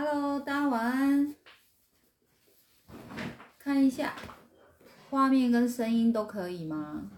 [0.00, 1.34] Hello，大家晚安。
[3.58, 4.14] 看一下，
[5.10, 7.10] 画面跟声音都可以吗？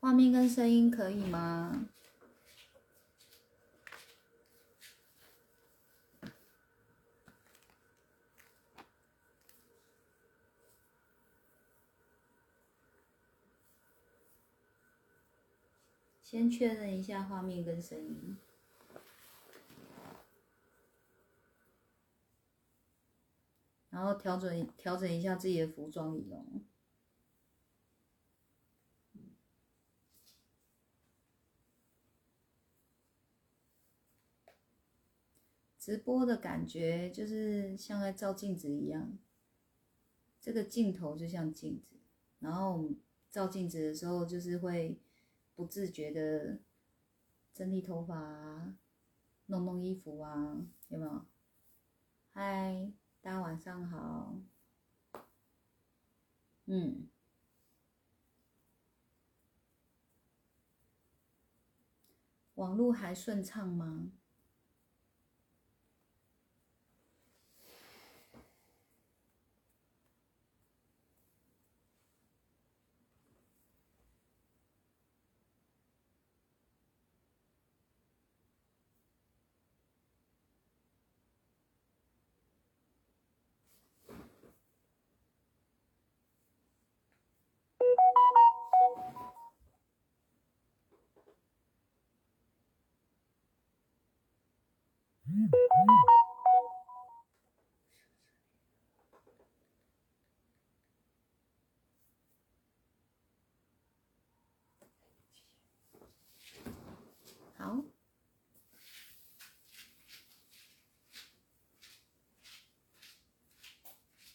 [0.00, 1.90] 画面跟声音可以吗？
[16.34, 18.36] 先确认一下画面跟声音，
[23.90, 26.64] 然后调整调整一下自己的服装仪容。
[35.78, 39.16] 直播的感觉就是像在照镜子一样，
[40.40, 41.94] 这个镜头就像镜子，
[42.40, 42.90] 然后
[43.30, 44.98] 照镜子的时候就是会。
[45.54, 46.58] 不自觉的
[47.52, 48.76] 整理头发啊，
[49.46, 51.24] 弄弄衣服啊，有没有？
[52.32, 54.36] 嗨，大家晚上好。
[56.66, 57.08] 嗯，
[62.54, 64.10] 网络还顺畅吗？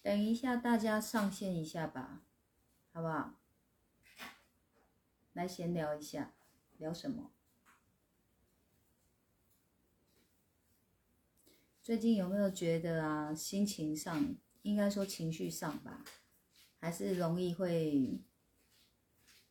[0.09, 2.23] 等一下大家上线一下吧，
[2.91, 3.35] 好不好？
[5.33, 6.33] 来闲聊一下，
[6.79, 7.29] 聊什么？
[11.83, 16.03] 最近有没有觉得啊，心情上应该说情绪上吧，
[16.79, 18.19] 还是容易会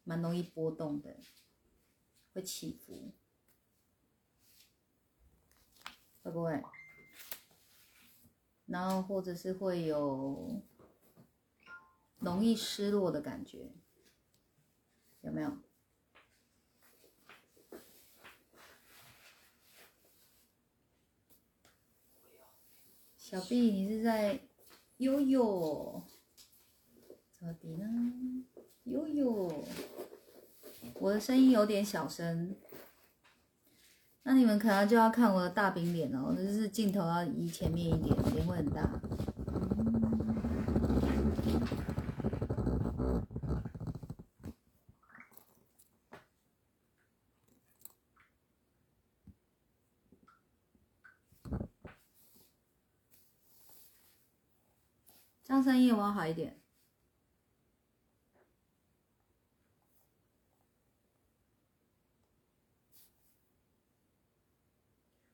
[0.03, 1.21] 蛮容易波动的，
[2.33, 3.15] 会起伏，
[6.25, 6.61] 会不会？
[8.69, 10.63] 然后或者是会有
[12.19, 13.73] 容易失落的感觉，
[15.23, 15.51] 有没有？
[23.17, 24.41] 小 B，你是在
[24.99, 26.03] 悠悠？
[27.33, 28.45] 怎么的呢？
[28.85, 29.65] 悠悠，
[30.95, 32.55] 我的声音有点小声，
[34.23, 38.89] 那你们可能就要看我的大饼脸哦，就是镜头要移前面一点，脸会很大。
[55.61, 56.58] 声音有没有好一点？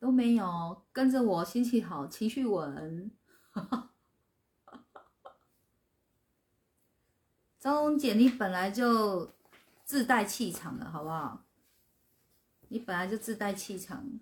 [0.04, 3.10] 都没有，跟着我，心情好，情绪稳。
[7.58, 9.32] 张龙姐，你本来就
[9.82, 11.46] 自带气场的，好不好？
[12.68, 14.20] 你本来就自带气场。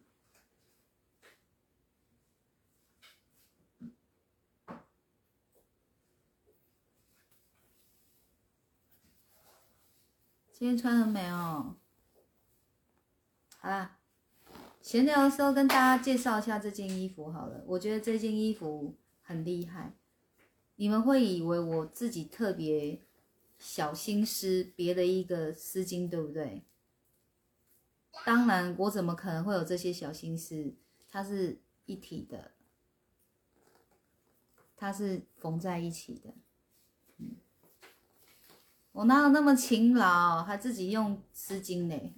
[10.53, 11.75] 今天穿很美哦。
[13.59, 13.99] 好啦，
[14.83, 17.63] 闲聊的时候跟大家介绍一下这件衣服好了。
[17.67, 19.95] 我觉得这件衣服很厉害，
[20.75, 23.01] 你们会以为我自己特别
[23.57, 26.65] 小心思别的一个丝巾，对不对？
[28.27, 30.75] 当然，我怎么可能会有这些小心思？
[31.09, 32.51] 它是一体的，
[34.77, 36.35] 它是缝在一起的。
[37.19, 37.37] 嗯
[38.91, 42.15] 我哪有那么勤劳，还自己用丝巾呢？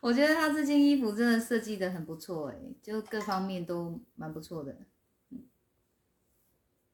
[0.00, 4.78] 我觉得他这件衣服真的设计的很不错哎，就各方面都蛮不错的，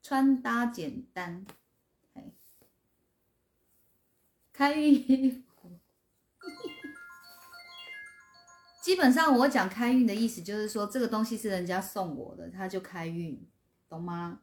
[0.03, 1.45] 穿搭简单，
[2.15, 2.33] 哎，
[4.53, 5.79] 开运衣服，
[8.83, 13.47] 基本上我讲开运的意思就是说，这个东西是人家送我的，他就开运，
[13.89, 14.41] 懂吗？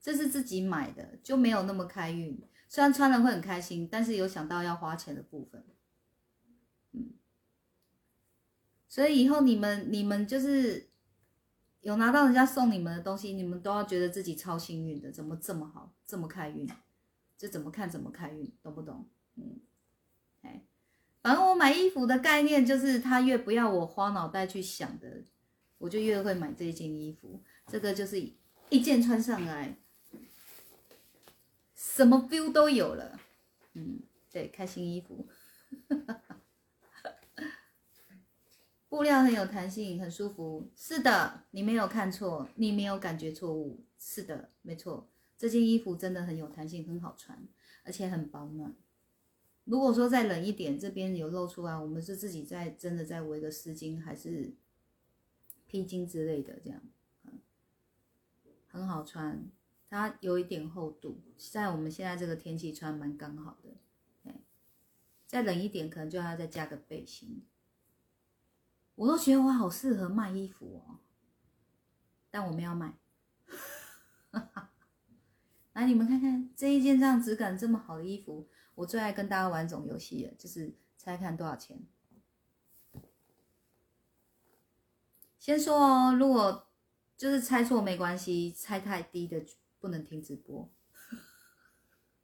[0.00, 2.38] 这是自己买的，就没有那么开运。
[2.68, 5.64] 虽然穿了会很开心，但是有想到要花钱的部分。
[6.92, 7.14] 嗯，
[8.94, 10.88] 所以以后你们你们就是
[11.80, 16.64] 有拿到人家送你们的东西，你们都要觉得自己超幸运的，怎么这么好，这么开运？
[17.36, 19.08] 这怎么看怎么开运，懂不懂？
[19.34, 19.58] 嗯，
[20.42, 20.62] 哎，
[21.20, 25.24] 反正我买衣服的概念就是，他越不要我花脑袋去想的，
[25.78, 27.42] 我就越会买这件衣服。
[27.66, 28.20] 这个就是
[28.70, 29.76] 一件穿上来，
[31.74, 33.18] 什么 feel 都有了。
[33.72, 33.98] 嗯，
[34.30, 35.26] 对，开心衣服，
[38.94, 40.70] 布料很有弹性，很舒服。
[40.76, 43.84] 是的，你没有看错，你没有感觉错误。
[43.98, 45.08] 是的，没错。
[45.36, 47.44] 这件衣服真的很有弹性，很好穿，
[47.82, 48.72] 而且很保暖。
[49.64, 54.54] 如果说再冷一点，这边有露出来，我们是自己在真的在围个丝巾还是
[55.66, 56.80] 披巾之类的，这样，
[58.68, 59.50] 很好穿。
[59.90, 63.70] 它有一点厚度，在我们现在这个天气穿蛮刚好的。
[65.26, 67.42] 再冷一点，可能就要再加个背心。
[68.94, 71.00] 我都觉得我好适合卖衣服哦，
[72.30, 72.96] 但我没有卖。
[75.72, 81.84] 来，你们看看这一件这样质感这么好的衣服，我最爱跟大家玩种游戏了，就是猜看多少钱。
[85.40, 86.68] 先说哦，如果
[87.16, 89.44] 就是猜错没关系，猜太低的
[89.80, 90.70] 不能停直播。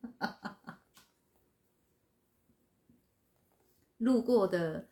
[3.99, 4.89] 路过的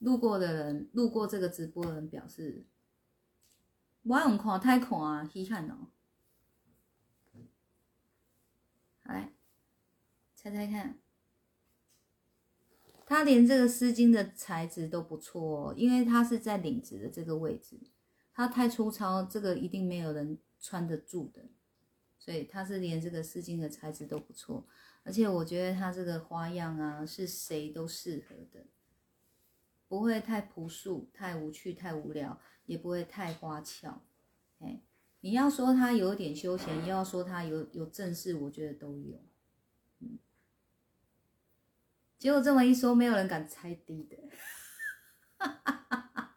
[0.00, 2.64] 路过的人，路过这个直播的人表示，
[4.02, 5.86] 我用看太看啊，稀罕哦。
[9.04, 9.32] 来
[10.34, 10.98] 猜猜看，
[13.04, 17.78] 它连这个丝巾的材质都不错哦，因为它是在领子的这个位置，
[18.32, 21.42] 它太粗糙，这个一定没有人穿得住的，
[22.18, 24.64] 所以它是连这个丝巾的材质都不错，
[25.02, 28.64] 而且我觉得它这个花样啊，是谁都适合的，
[29.90, 34.02] 不会太朴素、太无趣、太无聊，也不会太花俏，
[34.60, 34.80] 哎。
[35.22, 39.22] 你要说他有点休闲，又要说他有有正事，我觉得都有。
[39.98, 40.18] 嗯，
[42.18, 44.16] 结果这么一说，没有人敢猜低的，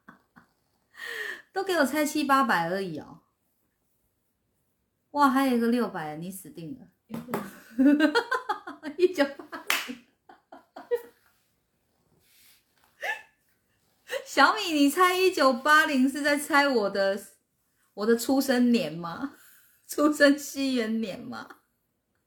[1.53, 3.21] 都给我猜七八百而已哦。
[5.11, 6.89] 哇，还有一个六百，你死定了！
[8.97, 9.62] 一九八
[14.33, 17.21] 小米，你猜一九八零是在猜我的？
[17.93, 19.35] 我的出生年吗？
[19.85, 21.47] 出生西元年吗？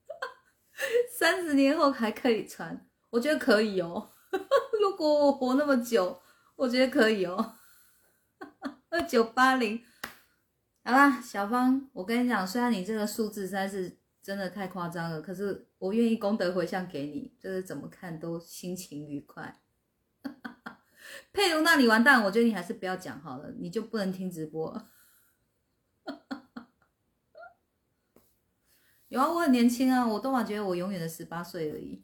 [1.19, 4.12] 三十年后还可以穿，我觉得可以哦。
[4.81, 6.23] 如果我活那么久，
[6.55, 7.56] 我觉得可以哦。
[8.91, 9.82] 二九八零，
[10.85, 19.61] 好啦，小芳，我跟你讲，虽然你这个数字实在是真的太夸张了，可是我愿意功德回向给你，就是怎么看都心情愉快。
[21.32, 24.88] 佩如，那你完蛋，我觉得你还是不要讲好了，你就不能听直播。
[29.08, 32.02] 有啊，我很年轻啊，我都嘛觉得我永远的十八岁而已。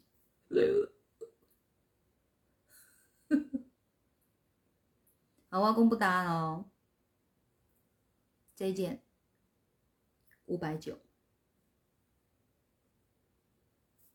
[5.51, 6.71] 好，我要公布答案哦。
[8.55, 9.03] 这一件
[10.47, 11.01] 五百九，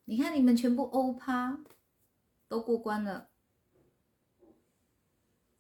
[0.06, 1.60] 你看你们全部欧趴
[2.48, 3.30] 都过关了，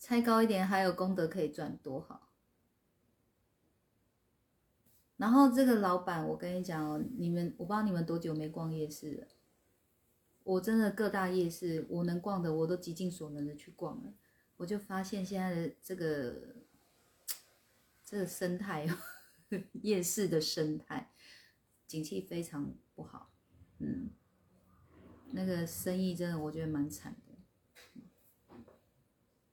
[0.08, 2.30] 猜高一点还有功德可以赚，多好。
[5.18, 9.28] 然后这个老板，我跟你讲哦，你们我不知道你们多久没逛夜市了。
[10.46, 14.14] 我真的各大夜市我能逛的，我都极尽所能的去逛了。
[14.56, 16.56] 我就发现现在的这个
[18.06, 18.88] 这个生态，
[19.84, 21.12] 夜市的生态，
[21.86, 23.30] 景气非常不好。
[23.80, 24.12] 嗯，
[25.32, 27.27] 那个生意真的我觉得蛮惨的。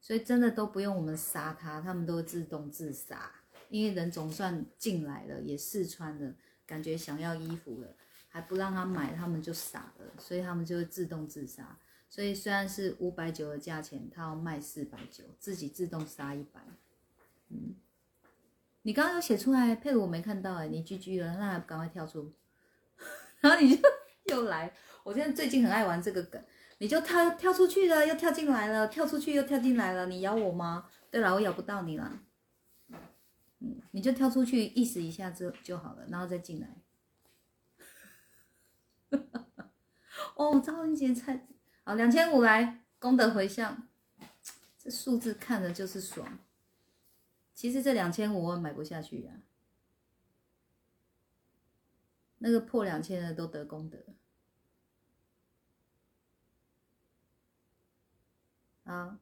[0.04, 3.32] 所以真的都不用我们杀它，他们都自动自杀。
[3.70, 6.34] 因为人总算进来了，也试穿了，
[6.66, 7.96] 感觉想要衣服了，
[8.28, 11.78] 还不让他买，他们就傻了，所以他们就会自动自杀。
[12.11, 16.61] 所以虽然是五百九的价钱，他要卖四百九，自己自动杀一百。
[17.49, 17.75] 嗯，
[18.82, 22.30] 你刚刚有写出来，配我没看到哎，你 GG 了，那赶快跳出，
[23.40, 23.82] 然后你就
[24.37, 24.70] 又来。
[25.02, 26.44] 我现在最近很爱玩这个梗，
[26.84, 30.90] 你就跳跳出去了，又跳进来了，跳出去又跳进来了，你咬我吗？
[31.10, 32.20] 对了，我咬不到你了。
[33.60, 36.76] 嗯你就跳出去意识一下就就好了，然后再进来。
[40.36, 41.46] 哦，赵文杰才
[41.84, 43.88] 好两千五来功德回向，
[44.76, 46.38] 这数字看着就是爽。
[47.54, 49.32] 其实这两千五我买不下去呀，
[52.36, 53.98] 那个破两千的都得功德。
[58.86, 59.16] 好，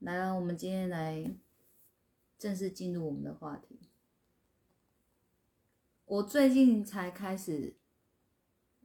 [0.00, 1.34] 来了，我们今天来
[2.38, 3.80] 正式进入我们的话题。
[6.04, 7.76] 我最近才开始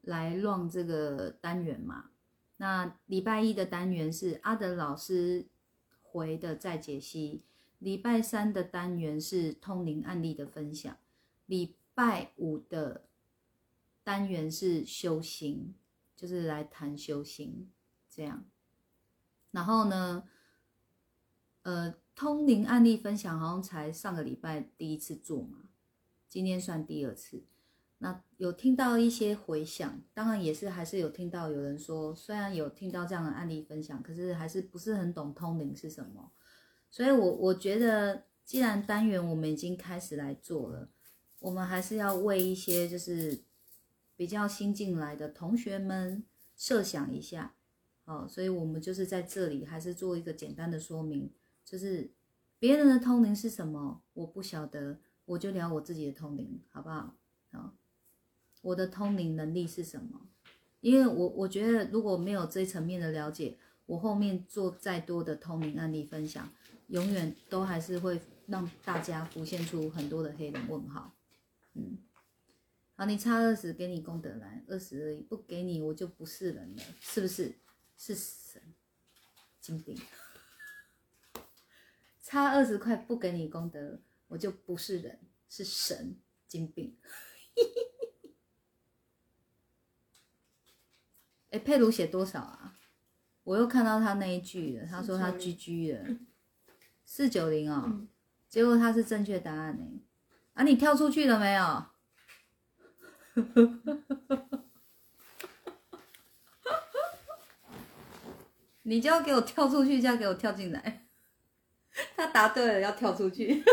[0.04, 2.12] 来乱这个单元嘛，
[2.56, 5.48] 那礼拜一的单元是阿德老师
[6.02, 7.44] 回的再解析。
[7.80, 10.98] 礼拜三的单元是通灵案例的分享，
[11.46, 13.06] 礼拜五的
[14.06, 15.76] 单元是修行，
[16.16, 17.70] 就是来谈修行
[18.10, 18.46] 这样。
[19.52, 20.24] 然后呢，
[21.64, 25.70] 呃，通灵案例分享好像才上个礼拜第一次做嘛，
[26.28, 27.44] 今天算第二次。
[28.00, 36.32] 那有听到一些回响，当然也是还是有听到有人说，虽然有听到这样的案例分享，可是还是不是很懂通灵是什么。
[36.92, 40.90] 所以，我我觉得，既然单元我们已经开始来做了，
[41.40, 43.42] 我们还是要为一些就是
[44.16, 46.24] 比较新进来的同学们
[46.56, 47.56] 设想一下，
[48.08, 51.30] 哦，所以我们就是在这里还是做一个简单的说明，
[51.66, 52.10] 就是
[52.58, 57.16] 别人的通灵是什么，我不晓得，我就聊我自己的通灵，好不好？
[57.52, 57.74] 啊，
[58.62, 60.22] 我的通灵能力是什么？
[60.80, 66.50] 因为我我觉得如果没有这一层面的了解，我后面做再多的通灵案例分享。
[66.88, 71.14] 永远都还是会让大家浮现出很多的黑人问号，
[71.74, 71.98] 嗯，
[72.96, 77.54] 好，你差二十给你功德来，二十而已，不给你我就不是人了，是不是？
[77.98, 78.62] 是神，
[79.60, 80.00] 金饼，
[82.22, 86.96] 差二十块不给你功德，我就不是人，是神，金饼。
[91.50, 92.78] 哎，佩鲁写多少啊？
[93.44, 96.06] 我又看到他那一句了，他说他居居了。
[97.06, 98.06] 四九零哦，
[98.50, 100.02] 结果他是正确答案呢。
[100.54, 101.86] 啊，你跳出去了没有？
[108.90, 111.06] 你就要给我跳出去，就要给我跳进来。
[112.16, 113.62] 他答对了，要跳出去。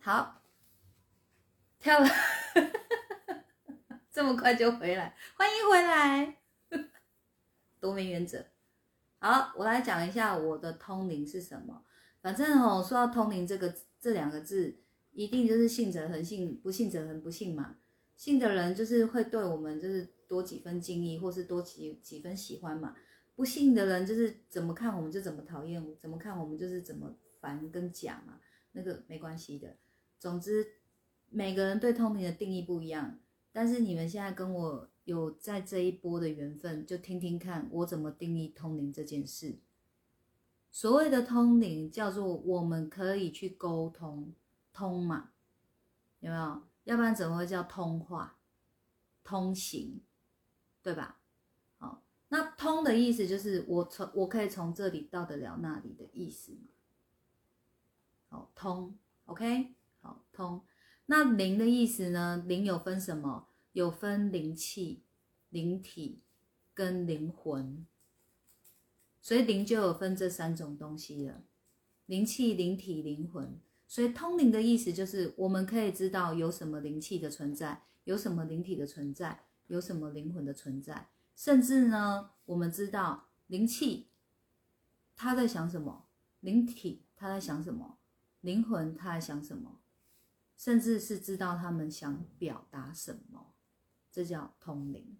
[0.00, 0.42] 好，
[1.78, 2.08] 跳了。
[4.10, 6.38] 这么快就回来，欢迎回来，
[7.78, 8.44] 多没原则。
[9.20, 11.84] 好，我来讲一下我的通灵是什么。
[12.20, 14.80] 反正哦，说到通灵这个这两个字，
[15.12, 17.76] 一定就是信者恒信，不信者恒不信嘛。
[18.16, 22.96] 信的人就是会对我们就是多几分敬意，或是多几几分喜欢嘛。
[23.34, 28.40] 不信的人就是怎么看我们就怎么讨厌，怎么看我们就是怎么烦跟假嘛。
[28.72, 29.76] 那个没关系的。
[30.18, 30.66] 总之，
[31.28, 33.18] 每个人对通灵的定义不一样。
[33.52, 39.56] 但是你们现在跟我有在这一波的缘分，就听听看我怎么定义通灵这件事。
[40.70, 44.32] 所谓的通灵，叫做我们可以去沟通，
[44.74, 45.30] 通嘛，
[46.20, 46.62] 有没有？
[46.86, 48.38] 要不然怎么会叫通话、
[49.24, 50.00] 通行，
[50.82, 51.20] 对吧？
[51.78, 56.68] 好，那通的意思就是我从我可以从这里到得了那里的意思嘛。
[58.28, 60.64] 好，通，OK，好，通。
[61.06, 62.44] 那灵的意思呢？
[62.46, 63.48] 灵有分什么？
[63.72, 65.02] 有分灵气、
[65.48, 66.22] 灵体
[66.72, 67.84] 跟灵魂，
[69.20, 71.42] 所以灵就有分这三种东西了：
[72.06, 73.60] 灵气、灵体、灵魂。
[73.88, 84.08] 所以通灵的意思就是，我们可以知道有什么灵气的存在，有什么灵体的存在，有什么灵魂的存在，甚至呢，我们知道灵气
[85.14, 86.06] 他在想什么，
[86.40, 87.98] 灵体他在想什么，
[88.40, 89.80] 灵魂他在想什么。
[90.58, 93.52] 甚至是知道他们想表达什么，
[94.10, 95.18] 这叫通灵。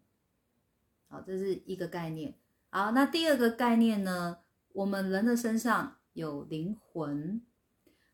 [1.09, 2.35] 好，这是一个概念。
[2.71, 4.39] 好，那第二个概念呢？
[4.73, 7.43] 我们人的身上有灵魂，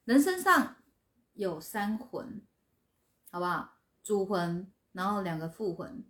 [0.05, 0.77] 人身上
[1.35, 2.43] 有三魂，
[3.31, 3.79] 好不好？
[4.03, 6.05] 主魂，然后两个副魂，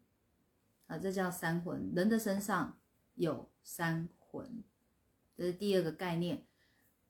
[0.87, 1.93] 啊，这叫三魂。
[1.95, 2.79] 人的身上
[3.15, 4.65] 有三魂，
[5.37, 6.47] 这是第二个概念。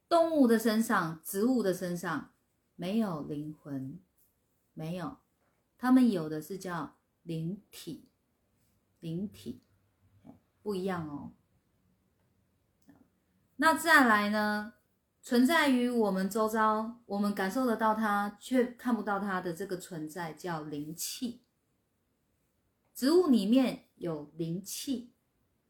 [0.08, 2.30] 动物的身上，植物的身上。
[2.74, 4.00] 没有灵魂，
[4.74, 5.18] 没有，
[5.78, 8.08] 他们有的是叫灵体，
[8.98, 9.62] 灵体
[10.62, 11.32] 不一样哦。
[13.56, 14.74] 那再来呢？
[15.22, 21.42] 存在于我们周遭，我们感受得到它，却看不到它的这个存在叫灵气。
[22.94, 25.12] 植物里面有灵气，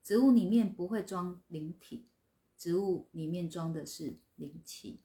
[0.03, 2.09] 植物里面不会装灵体，
[2.57, 5.01] 植物里面装的是灵气。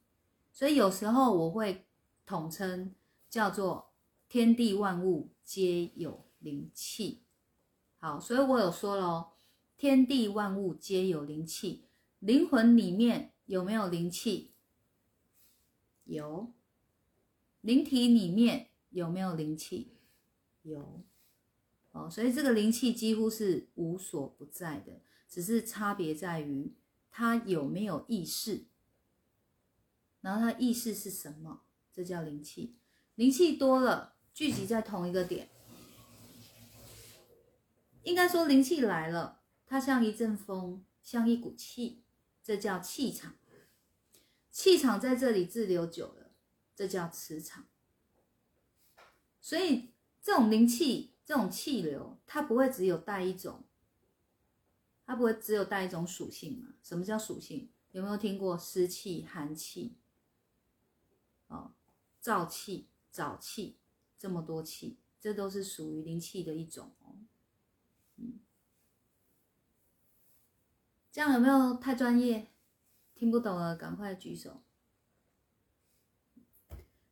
[0.52, 1.84] 所以有时候我会。
[2.30, 2.94] 统称
[3.30, 3.94] 叫做
[4.28, 7.24] 天地万物皆有灵气，
[8.00, 9.30] 好，所以我有说喽，
[9.78, 11.86] 天地万物皆有灵气，
[12.20, 14.54] 灵魂里面有没有灵气？
[16.06, 16.54] 有。
[17.62, 19.94] 灵体里面有没有灵气？
[20.62, 21.04] 有。
[21.92, 26.74] 哦，所以这个灵气几乎是无所不在的，只是差别在于
[27.10, 28.66] 它有没有意识，
[30.22, 31.64] 然后它意识是什么？
[31.92, 32.76] 这叫灵气。
[33.16, 35.50] 灵气多了，聚集在同一个点。
[38.04, 42.04] 应该说灵气来了，它像一阵风，像一股气，
[42.48, 43.36] 这叫气场。
[44.50, 46.32] 气场在这里滞留久了，
[46.74, 47.68] 这叫磁场。
[49.42, 49.90] 所以
[50.22, 53.66] 这种灵气、这种气流，它不会只有带一种，
[55.06, 56.76] 它不会只有带一种属性嘛？
[56.82, 57.70] 什么叫属性？
[57.92, 59.98] 有没有听过湿气、寒气？
[61.48, 61.74] 哦，
[62.24, 63.76] 燥气、沼气，
[64.18, 67.18] 这么多气，这都是属于灵气的一种哦。
[71.18, 72.46] 这样有没有太专业？
[73.16, 74.62] 听不懂了，赶快举手。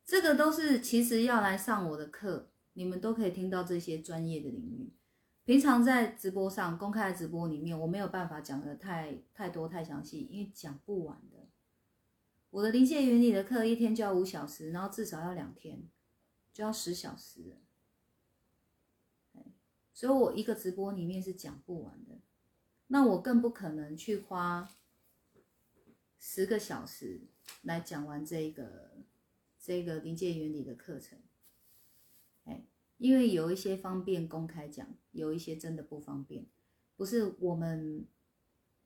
[0.05, 4.93] 这个都是其实要来上我的课，你们都可以听到这些专业的领域。
[5.43, 11.47] 平常在直播上、公开的直播里面，我没有办法讲的太太多、太详细，因为讲不完的。
[12.51, 15.81] 我的临界原理的课一天就要五小时，然后至少要两天，
[16.53, 17.57] 就要十小时。
[19.95, 22.19] 所以我一个直播里面是讲不完的，
[22.87, 24.69] 那我更不可能去花
[26.19, 27.21] 十个小时
[27.63, 28.91] 来讲完这个
[29.59, 31.17] 这个临界原理的课程，
[32.43, 32.63] 哎，
[32.97, 36.45] 因为有一些方便公开讲，有一些真的不方便，
[36.95, 38.05] 不是我们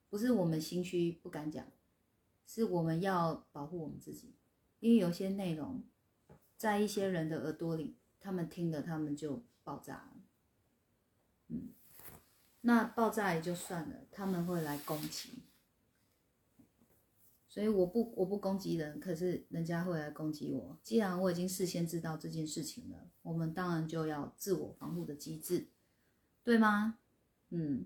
[0.09, 1.65] 不是我们心虚不敢讲，
[2.47, 4.33] 是我们要保护我们自己，
[4.79, 5.83] 因为有些内容
[6.55, 10.18] 在一些人的耳朵里，他们听了他们就爆炸了。
[12.61, 15.29] 那爆炸也就算了，他们会来攻击，
[17.47, 20.77] 所以我不我不攻击人，可是人家会来攻击我。
[20.83, 25.69] 既然我已经事先知道这件事情了，我们当然就要自我防护的机制，
[26.43, 26.97] 对吗？
[27.51, 27.85] 嗯，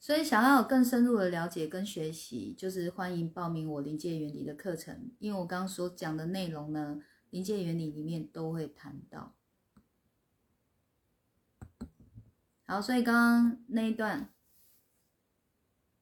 [0.00, 9.34] 所以想要有更深入的了解跟学习，就是欢迎报名我临界原理的课程，因为我刚刚所讲的内容呢，临界原理里面都会谈到。
[12.66, 14.34] 好，所以刚刚那一段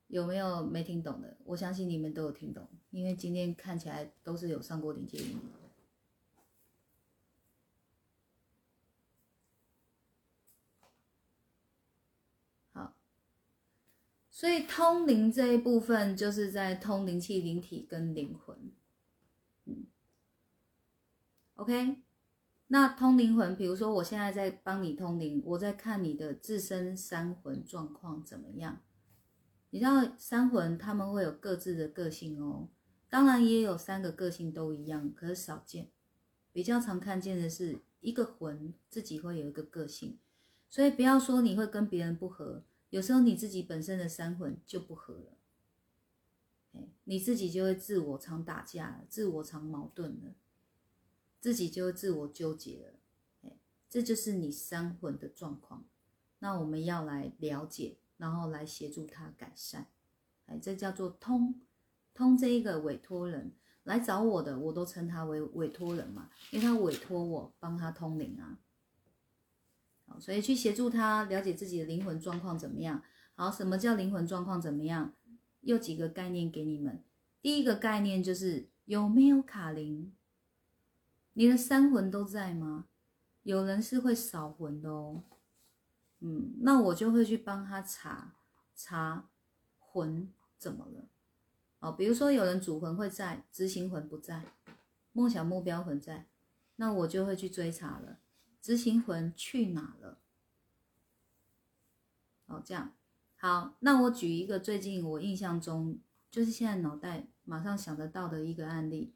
[0.07, 1.37] 有没有没听懂的？
[1.45, 5.37] 我相信你们都有听懂，因为今天看起来都是有上过临界语。
[12.73, 12.95] 好，
[14.31, 18.73] 所以通灵这一部分就是在通灵气、灵体跟灵魂。
[19.67, 19.85] 嗯
[21.57, 22.04] ，OK。
[22.69, 28.81] 那通灵魂，比如说我现在在帮你通灵，我在看你的自身三魂状况怎么样？
[29.71, 32.69] 你知道三魂他们会有各自的个性哦，
[33.09, 35.91] 当然也有三个个性都一样，可是少见。
[36.53, 40.19] 比较常看见的是一个魂自己会有一个个性，
[40.71, 50.35] 所以不要说你会跟别人不合，有时候你自己本身的三魂就不合了，你自己就会自我常打架，自我常矛盾了。
[51.45, 52.95] 自己就自我纠结了，
[53.43, 53.59] 哎，
[53.91, 55.85] 这就是你三魂的状况。
[56.39, 59.89] 那我们要来了解，然后来协助他改善，
[60.47, 61.61] 哎，这叫做通
[62.15, 62.35] 通。
[62.35, 63.53] 这一个委托人
[63.83, 68.59] 来找我的，我都称他为委托人嘛，因为他委托我帮他通灵啊。
[70.07, 73.03] 好，所以去协助他了解自己的灵魂状况怎么样。
[73.35, 75.13] 好，什么叫灵魂状况怎么样？
[75.61, 77.05] 有几个概念给你们。
[77.43, 80.15] 第一个概念就是有没有卡灵。
[81.35, 82.87] 你的三魂都在吗？
[83.43, 85.23] 有人是会少魂的哦，
[86.21, 88.33] 嗯，那我就会去帮他查
[88.75, 89.29] 查
[89.79, 91.05] 魂怎么了，
[91.81, 94.47] 哦，比如说有人主魂会在，执行魂不在，
[95.13, 96.27] 梦想目标魂在，
[96.77, 98.19] 那我就会去追查了，
[98.63, 100.19] 执行魂去哪了？
[102.47, 102.95] 哦，这样
[103.37, 105.99] 好，那我举一个最近我印象中，
[106.31, 109.13] 就是现在脑袋马上想得到的一个案例。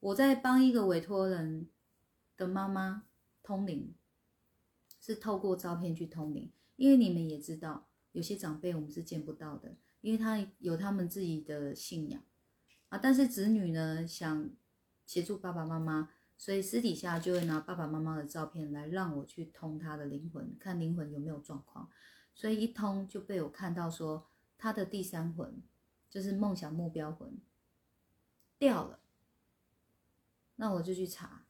[0.00, 1.68] 我在帮一个委托人
[2.36, 3.04] 的妈妈
[3.42, 3.94] 通灵，
[5.00, 12.22] 是透过照片去通灵，因为你们也知道，有些长辈我们是见不到的，因为他有他们自己的信仰
[12.88, 12.98] 啊。
[12.98, 14.50] 但是子女呢想
[15.06, 21.88] 协助爸爸妈妈，所以私底下就会拿爸爸妈妈的照片来让我去通他的灵魂，看灵魂有没有状况。
[22.34, 24.26] 所以一通就被我看到说
[24.58, 25.62] 他的第三魂
[26.10, 27.38] 就是梦想目标魂
[28.58, 29.00] 掉了。
[30.56, 31.46] 那我就去查，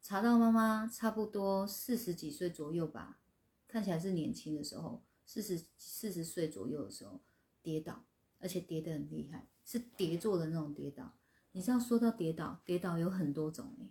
[0.00, 3.18] 查到妈妈差不多四十几岁左右吧，
[3.66, 7.20] 看起来是年轻的时候，四十四十岁左右的时候
[7.62, 8.04] 跌倒，
[8.38, 11.12] 而且跌得很厉害，是跌坐的那种跌倒。
[11.52, 13.88] 你知道说到跌倒，跌倒有很多种哎，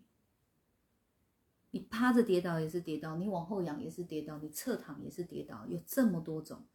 [1.71, 6.65] 你趴着跌倒也是跌倒，你往后仰也是跌倒，你侧躺也是跌倒，有这么多种。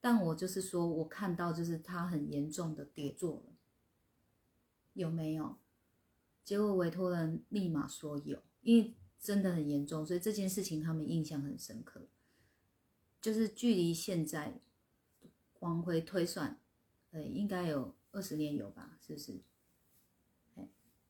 [0.00, 3.56] 但我就是说我看到就是他很严重的跌坐了，
[4.92, 5.56] 有没有？
[6.44, 12.06] 结果委托人立马说有，因为真的很严重，所以这件事情他们印象很深刻。
[13.20, 14.60] 就是距离现在
[15.60, 16.60] 往回推算，
[17.12, 18.98] 呃，应该有二十年有吧？
[19.00, 19.40] 是不是？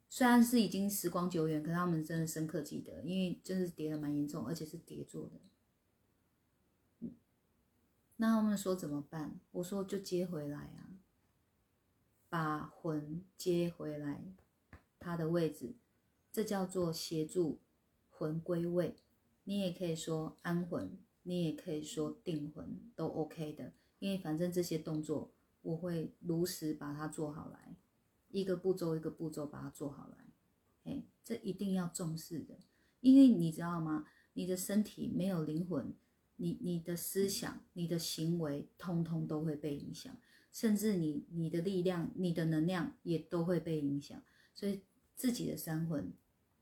[0.09, 5.41] 虽然是已经时光久远，可他们真的深刻记得，因为真是跌的蛮严重，而且是跌坐的。
[8.19, 9.41] 那他们说怎么办？
[9.51, 10.95] 我说就接回来啊，
[12.29, 14.23] 把魂接回来。
[15.05, 15.75] 他的位置，
[16.33, 17.61] 这叫做协助
[18.09, 18.97] 魂归位。
[19.45, 23.75] 你也可以说安魂，你也可以说定魂，都 OK 的。
[23.99, 27.77] 因为反正这些动作，我会如实把它做好来，
[28.31, 30.17] 一个步骤一个步骤把它做好来。
[30.85, 32.59] 哎，这一定要重视的，
[33.01, 34.07] 因为你知道吗？
[34.33, 35.95] 你的身体没有灵魂，
[36.37, 40.17] 你你的思想、你的行为，通通都会被影响，
[40.51, 44.23] 甚至你你的力量、你的能量也都会被影响，
[44.55, 44.81] 所以。
[45.15, 46.13] 自己的三魂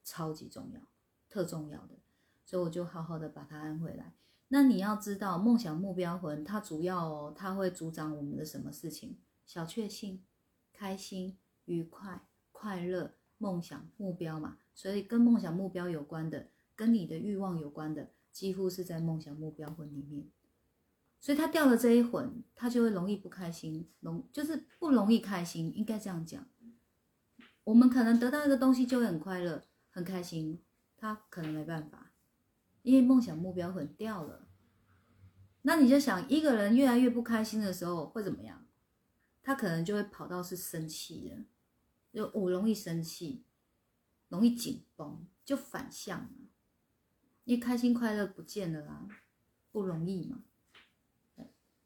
[0.05, 0.81] 超级重要，
[1.29, 1.99] 特重要的，
[2.45, 4.15] 所以我就好好的把它安回来。
[4.49, 9.17] 那你要知道，梦想目标魂它主要哦，它会主掌我们的什么事情？
[9.47, 10.23] 小确幸、
[10.73, 14.59] 开心、愉快、快乐、梦想目标嘛。
[14.75, 20.29] 所以跟梦想目标有关的，跟你的欲望有关的，几乎是在梦想目标魂里面。
[21.21, 26.47] 所以他掉了这一魂，他就会容易不开心，容就是不容易开心，应该这样讲。
[27.65, 30.63] 我们可能得到一个东西就会很快乐、很开心，
[30.97, 32.13] 他可能没办法，
[32.83, 34.49] 因为梦想目标很掉了。
[35.63, 38.67] 那你就想，一个人越来越不开心的时候会怎么样？
[39.43, 41.45] 他可能就会跑到是生气了，
[42.13, 43.45] 就我容易生气，
[44.29, 46.31] 容易紧绷，就反向了。
[47.45, 49.07] 因为开心快乐不见了啦，
[49.71, 50.43] 不容易嘛。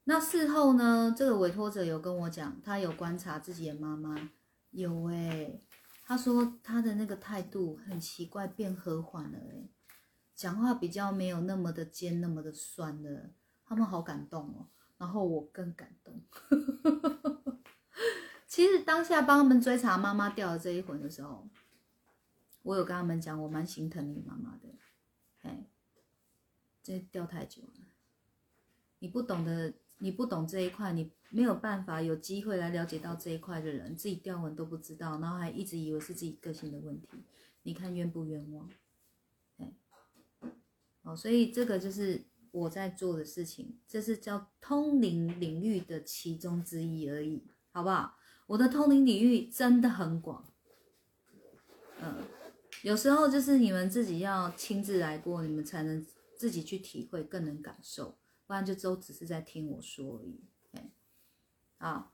[0.05, 4.31] 那事后呢，这个委托者有跟我讲，他有观察自己的妈妈。
[4.77, 5.59] 有哎，
[6.05, 9.71] 他说他的那个态度很奇怪，变和缓了哎，
[10.35, 13.31] 讲话比较没有那么的尖，那么的酸了。
[13.65, 16.23] 他们好感动哦，然后我更感动。
[18.47, 21.49] 其实当下帮他们追查妈妈掉的这一魂的时候，
[22.63, 24.69] 我有跟他们讲，我蛮心疼你妈妈的。
[25.41, 25.67] 哎，
[26.83, 27.81] 这掉太久了，
[28.99, 29.73] 你不懂得。
[29.99, 37.09] 你不懂这一块，你没有办法有机会来了解到这一块的人，自己掉文都不知道，然后还一直以为是自己个性的问题，
[37.63, 38.71] 你看冤不冤枉？
[39.59, 39.73] 哎，
[41.03, 48.17] 哦，所以这个就是我在做的事情，这是叫通灵领域的其中之一而已，好不好？
[48.47, 50.53] 我的通灵领域真的很广，
[52.01, 52.25] 嗯，
[52.83, 58.17] 有时候就是你们自己要亲自来过，你们才能自己去体会，更能感受。
[58.47, 60.41] 不然就都只是在听我说而已，
[61.79, 62.13] 啊，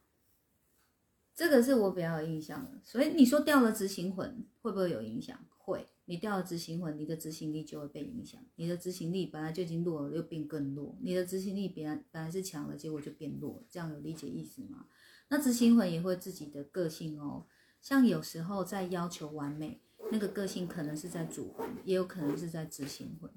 [1.34, 2.80] 这个是我比较有印象的。
[2.82, 5.38] 所以你说掉了执行魂会不会有影响？
[5.58, 8.40] 会，你掉了执行魂，你的执行力就会被影响。
[8.56, 10.98] 你的执行力本来就已经弱了，又变更弱。
[11.00, 14.86] 你的执行力本来本来是强了，结果就变弱，这样有理解意思吗？
[15.28, 17.46] 那执行魂也会自己的个性哦，
[17.80, 23.30] 像有时候在要求完美，那个个性可能是在主魂，也有可能是在执行魂。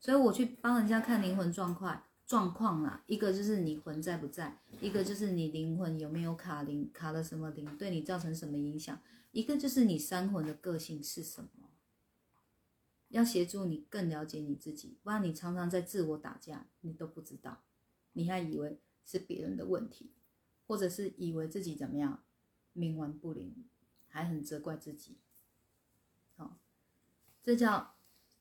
[0.00, 9.00] 所以我去帮人家看灵魂状况状况啦，一个就是你魂在不在，一个就是你灵魂有没有卡灵卡了什么灵，对你造成什么影响，
[9.32, 11.70] 一个就是你三魂的个性是什么，
[13.08, 17.62] 要协助你更了解你自己，不然你常常在自我打架，你都不知道，
[18.12, 20.10] 你还以为是别人的问题，
[20.66, 22.22] 或者是以为自己怎么样
[22.76, 23.64] 冥顽不灵，
[24.06, 25.16] 还很责怪自己，
[26.36, 26.58] 好，
[27.42, 27.94] 这叫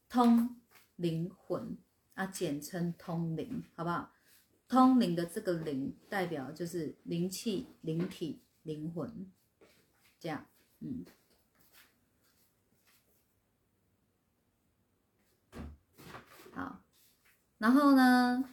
[0.09, 0.57] 通。
[0.97, 1.77] 灵魂
[2.17, 4.11] 啊，简称通灵，好不好？
[4.67, 9.31] 通灵的这个灵代表就是灵气、灵体、灵魂，
[10.19, 10.47] 这样，
[10.79, 11.05] 嗯，
[16.53, 16.81] 好。
[17.59, 18.43] 然后呢，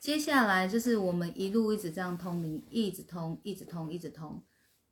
[0.00, 4.42] 接下来就是我们一路一直这样通灵，一直通，一直通，一直通，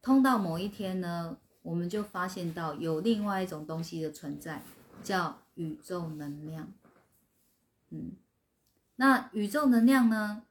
[0.02, 4.62] 通到某一天呢，我们就发现到有另外一种东西的存在，
[5.02, 5.38] 叫。
[5.56, 6.70] 宇宙能量，
[7.90, 8.12] 嗯，
[8.96, 10.42] 那宇宙能量呢？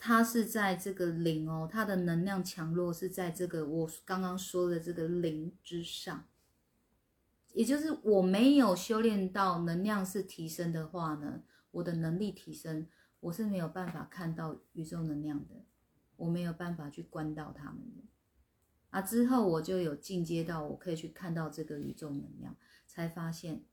[0.00, 6.24] 它是在这个零哦，它的能量强弱是在这个我刚刚说的这个零之上，
[7.52, 12.86] 也就是我没有修炼到能量是提升的话呢，我的能力提升，
[13.18, 15.64] 我是没有办法看到宇宙能量的，
[16.16, 18.04] 我没有办法去关到他们的。
[18.90, 22.54] 啊，之后我就有进阶到我可以去看到这个宇宙能量，
[22.86, 23.64] 才发现，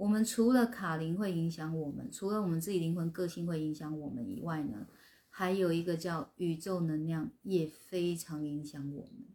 [0.00, 4.86] 我们除了卡灵会影响我们，除了我们自己灵魂个性会影响我们以外呢，
[5.28, 9.26] 还有一个叫宇宙能量也非常影响我们。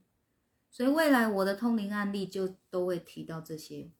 [0.71, 3.91] 所以未来我的通灵案例就都会提到这些，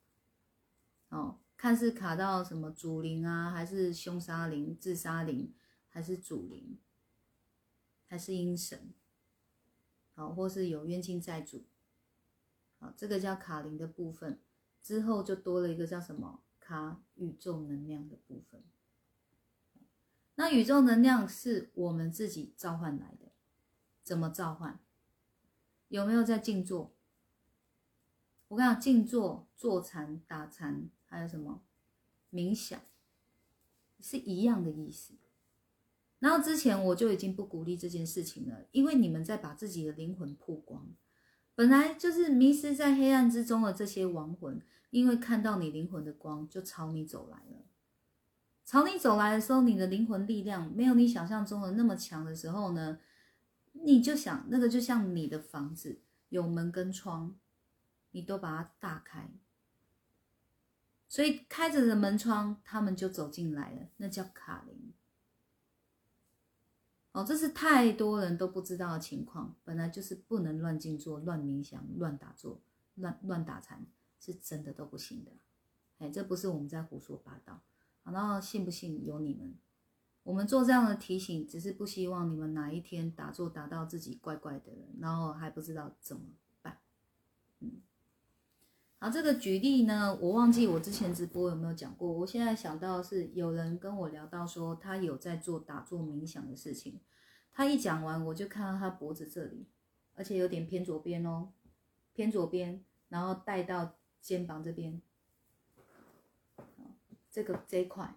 [1.09, 5.53] 哦，看是卡到什么主灵啊，还是凶杀灵、自杀灵，
[5.87, 6.79] 还是主灵，
[8.07, 8.91] 还是阴神。
[10.15, 11.65] 好，或是有冤亲债主，
[12.79, 14.39] 好，这个叫卡灵的部分，
[14.81, 18.63] 之后就多了一个叫什么卡宇宙能量的部分。
[20.33, 23.31] 那宇宙能量是我们自己召唤来的，
[24.01, 24.79] 怎么召唤？
[25.89, 26.91] 有没有在静坐？
[28.47, 31.63] 我跟你讲，静坐、坐禅、打禅，还有什么
[32.31, 32.81] 冥想，
[33.99, 35.13] 是一样的意思。
[36.17, 40.95] 然后之前我就已经不鼓励这件事情了，因为你们在把自己的灵魂曝光，
[41.53, 44.59] 本来就是迷失在黑暗之中的这些亡魂，
[44.95, 47.65] 因为看到你灵魂的光，就朝你走来了。
[48.63, 52.97] 朝你走来的时候，你的灵魂力量没有你想象中的那么强的时候呢，
[53.73, 57.35] 你就想那个就像你的房子有门跟窗，
[58.11, 59.29] 你都把它打开，
[61.09, 64.93] 所以开着的门窗，他们就走进来了，那叫卡灵。
[67.11, 69.57] 哦，这是太多人都不知道的情况。
[69.65, 72.61] 本来就是不能乱静坐、乱冥想、乱打坐、
[72.95, 73.85] 乱乱打禅，
[74.25, 75.31] 是真的都不行的。
[75.99, 77.61] 哎，这不是我们在胡说八道。
[78.03, 79.55] 好，然后信不信由你们。
[80.23, 86.23] 我们做这样的提醒，只是不希望你们哪一天打坐打到自己怪怪的，然后还不知道怎么
[86.63, 86.79] 办。
[87.59, 87.81] 嗯，
[88.97, 92.11] 好，这个举例呢，我忘记我之前直播有没有讲过。
[92.11, 96.99] 我现在想到是有人跟我聊到说，他有在做打坐冥想的事情。
[97.51, 99.67] 他一讲完，我就看到他脖子这里，
[100.15, 101.49] 而且有点偏左边哦，
[102.13, 104.99] 偏左边，然后带到肩膀这边，
[107.29, 108.15] 这个这一块，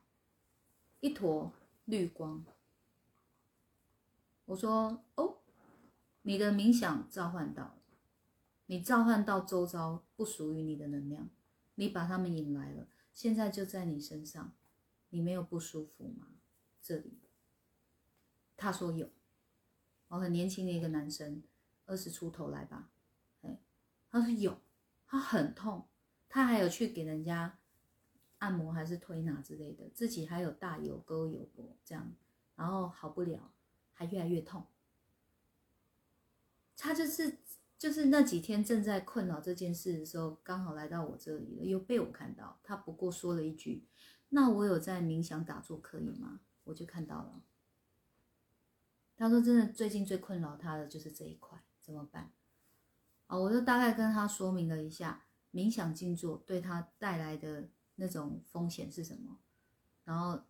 [1.01, 1.53] 一坨
[1.85, 2.42] 绿光。
[4.47, 5.37] 我说哦，
[6.23, 7.83] 你的冥想召唤到了，
[8.64, 11.29] 你召唤到周遭不属于你的能量，
[11.75, 14.55] 你把他们引来了，现在就在你身上，
[15.11, 16.29] 你没有不舒服吗？
[16.81, 17.18] 这里，
[18.57, 19.11] 他说有。
[20.09, 21.42] 哦，很年轻的一个男生，
[21.85, 22.88] 二十出头来吧，
[23.42, 23.61] 哎，
[24.11, 24.59] 他说有，
[25.07, 25.87] 他很痛，
[26.29, 27.59] 他还有去给人家
[28.38, 32.12] 按摩还是推拿之类的，自己还有大有沟有薄这样，
[32.57, 33.53] 然后好不了，
[33.93, 34.67] 还越来越痛。
[36.77, 37.38] 他就是
[37.77, 43.87] 就是那几天正在困扰这件事的时候，刚好来到我这里了，又被我看到，他不过说了一句
[44.31, 47.43] ：“那我有在冥想打坐可以吗？”我就看到了。
[49.17, 52.31] 他说：“真的，最近最困扰他的就是这一块，怎么办？”
[53.27, 59.39] 啊，我就大概跟他说明了一下冥想静坐对他带来的那种风险是什么，
[60.05, 60.43] 然后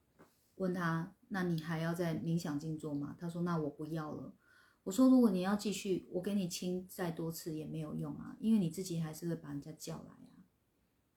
[0.56, 4.34] 问他：“那你还要在冥想静坐吗？”他说：“那我不要了。”
[4.84, 10.42] 我说：“如果你要继续，我给你亲再多次也没有用啊，因为你自己还是会把人家叫来啊。”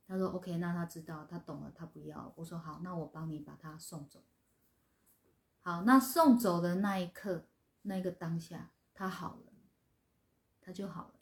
[0.05, 4.23] 他说：“OK，那他知道，他懂了，他不要。”我说：“好，那我帮你把他送走。”
[5.63, 7.47] 好，那送走的那一刻，
[7.83, 9.53] 那个当下，他好了，
[10.59, 11.20] 他就好了。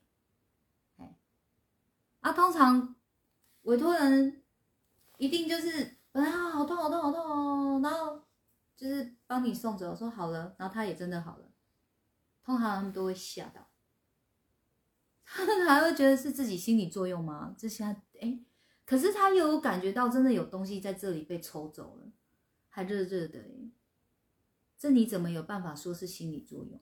[2.21, 2.95] 啊，通常
[3.63, 4.43] 委托人
[5.17, 8.23] 一定就是啊好痛好痛好痛哦，然后
[8.75, 11.51] 就是帮你送走，说好了，然后他也真的好了。
[12.43, 13.69] 通常他们都会吓到，
[15.23, 17.55] 他们还会觉得是自己心理作用吗？
[17.57, 18.39] 这下哎，
[18.85, 22.11] 可是他又有感觉到真的有东西在这里被抽走了，
[22.69, 23.71] 还热热的哎。
[24.77, 26.81] 这你怎么有办法说是心理作用？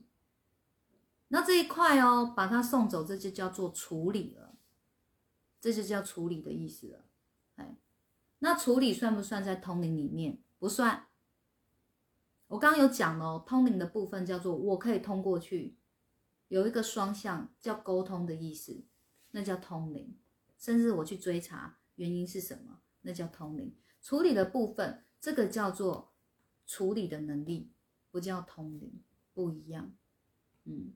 [1.29, 4.46] 那这一块哦，把它送走，这就叫做处理了，
[5.59, 7.05] 这就叫处理的意思了。
[7.55, 7.77] 哎，
[8.39, 10.39] 那处理算不算在通灵里面？
[10.59, 11.07] 不算。
[12.47, 15.75] 我刚刚有讲哦，通灵的部分叫做我可以通过去，
[16.47, 18.83] 有一个双向叫沟通的意思，
[19.31, 20.17] 那叫通灵。
[20.57, 23.75] 甚至我去追查原因是什么，那叫通灵。
[24.01, 26.13] 处理的部分，这个叫做
[26.65, 27.71] 处理的能力。
[28.09, 29.93] 不叫通灵，不一样。
[30.63, 30.93] 嗯，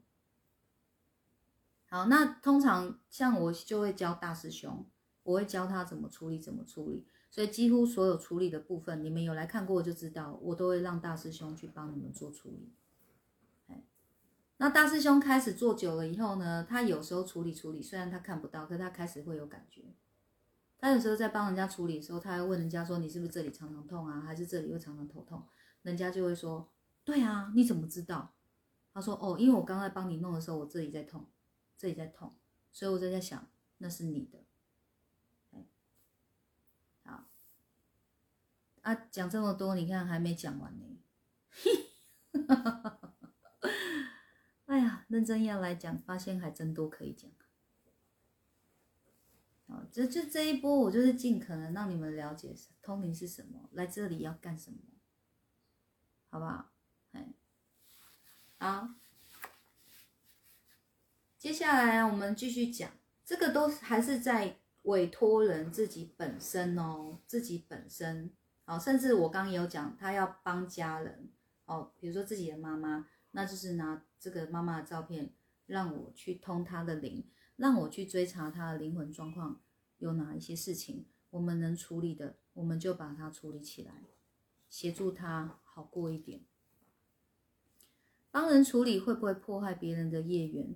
[1.91, 4.85] 好，那通常像我就会教大师兄，
[5.23, 7.05] 我会教他怎么处理，怎么处理。
[7.29, 12.71] 所以几乎所有处理的部分，你们有来看过就知道，我都会让大师兄去帮你们做处理。
[13.67, 13.83] 哎，
[14.55, 19.93] 那大师兄开始做久了以后呢，他有时候处理处理，虽然他看不到，可是他开始会有感觉。
[20.79, 24.21] 他有时候在帮人家处理的时候，他会问人家说：“你是不是这里常常痛啊？
[24.21, 25.43] 还是这里会常常头痛？”
[25.83, 26.71] 人家就会说
[27.03, 28.33] ：“对啊，你怎么知道？”
[28.93, 31.27] 他说：“哦，因为我刚才帮你弄的时候，我这里在痛，
[31.81, 32.37] 这里在痛，
[32.71, 34.45] 所以我就在想，那是你的。”
[37.01, 37.25] 好，
[38.83, 40.99] 啊，讲这么多，你看还没讲完呢。
[44.65, 47.31] 哎呀，认真要来讲，发现还真多可以讲。
[49.65, 54.77] 好，这就这一波，我就是尽可能让你们了解通灵是什么，来这里要干什么，
[56.29, 56.69] 好不好？
[57.13, 57.33] 哎，
[58.59, 58.93] 好，
[61.41, 62.91] 接下来我们继续讲，
[63.25, 68.31] 这个都还是在委托人自己本身哦，自己本身，
[68.63, 71.31] 好，甚至我刚刚有讲，他要帮家人
[71.65, 75.33] 哦，比如说自己的妈妈，那就是拿这个妈妈的照片，
[75.65, 77.27] 让我去通他的灵。
[77.55, 79.59] 让我去追查他的灵魂状况
[79.97, 84.03] 有哪一些事情，我们能处理的，我们就把它处理起来，
[84.69, 86.41] 协助他好过一点。
[88.29, 90.75] 帮人处理会不会破坏别人的业缘？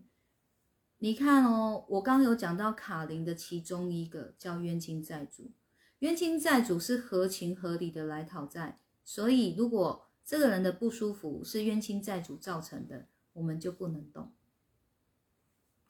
[1.05, 5.51] 你看哦，我刚有讲到卡林的其中一个叫冤亲债主，
[5.99, 14.33] 冤亲债主是合情合理的来讨债，所以如果这个人的不舒服是冤亲债主造成的，我们就不能动。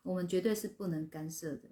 [0.01, 1.69] 我们绝对是不能干涉的，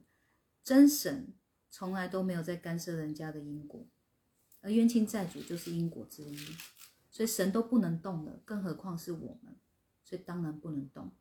[0.64, 1.34] 真神
[1.70, 3.86] 从来都没有在干涉人家的因果，
[4.62, 6.38] 而冤亲债主就是因果之一，
[7.12, 9.54] 所以神都不能动的，更何况是我们，
[10.02, 11.12] 所以当然不能动。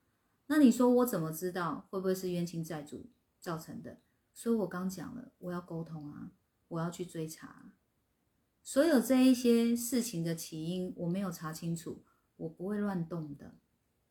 [0.53, 3.09] 那你说我怎么知道会不会是冤亲债主
[3.41, 4.01] 造成的？
[4.35, 6.31] 所以我刚讲了，我要沟通啊，
[6.69, 7.73] 我要去追查，
[8.63, 12.05] 所有这一些事情的起因我没有查清楚，
[12.37, 13.55] 我不会乱动的。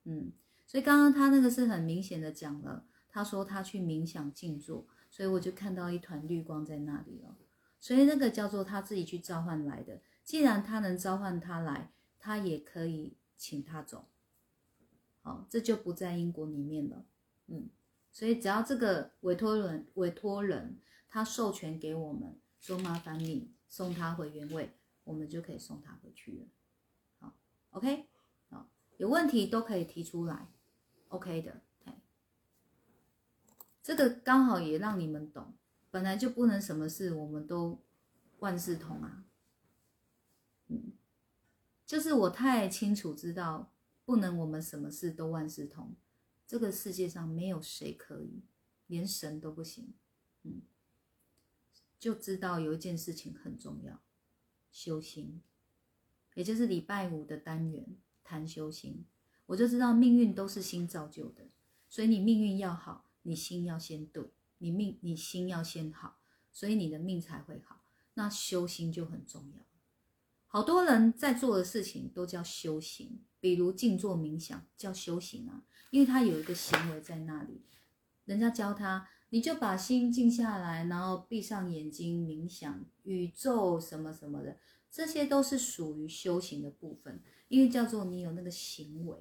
[0.06, 0.32] 嗯，
[0.66, 2.86] 所以刚刚他那个是很明显的讲了。
[3.08, 7.38] 他说他去冥想静坐，所以我就看到一团绿光在那里了。
[7.80, 10.02] 所以那个叫做他自己去召唤来的。
[10.24, 14.08] 既然他能召唤他来，他也可以请他走。
[15.22, 17.06] 好，这就不在因果里面了。
[17.48, 17.70] 嗯，
[18.12, 26.46] 所以只要这个委托人委托人他授权给我们，说麻烦你送他回原位，我们就可以送他回去了。
[27.20, 27.34] 好
[27.72, 28.08] ，OK，
[28.50, 30.48] 好，有问题都可以提出来
[31.10, 31.62] ，OK 的。
[33.84, 35.56] 这个刚好也让你们懂，
[35.90, 37.82] 本来就不能什么事我们都
[38.38, 39.24] 万事通啊，
[40.68, 40.94] 嗯，
[41.88, 43.72] 就是我太清楚知道
[44.06, 45.96] 不能我们什么事都万事通，
[46.46, 48.44] 这个世界上没有谁可以，
[48.88, 49.94] 连神都不行，
[50.44, 50.62] 嗯，
[52.00, 54.02] 就知道有一件事情很重要，
[54.72, 55.42] 修心，
[56.36, 59.06] 也就是礼拜五的单元谈修心，
[59.46, 61.50] 我就知道命运都是心造就的，
[61.88, 63.08] 所以你命运要好。
[63.24, 66.18] 你心要先对，你命你心要先好，
[66.52, 67.84] 所以你的命才会好。
[68.16, 69.62] 那修心就很重要。
[70.54, 77.62] 好多人在做的事情都叫修行，比如静坐冥想叫修行啊，因为他有一个行为在那里。
[78.26, 84.58] 人家教他，你就把心静下来，然后闭上眼睛冥想，宇宙什么什么的，
[84.92, 89.18] 这些都是属于修行的部分，因为叫做你有那个行为。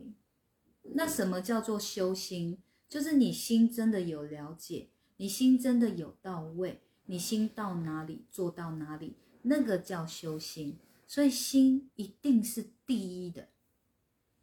[0.95, 2.59] 那什么叫做修心？
[2.89, 4.89] 就是你心真的有了解，
[5.19, 10.77] 你心真的有到位，你心到哪里做到哪里，那个叫修心。
[11.11, 13.49] 所以心一定是第一的。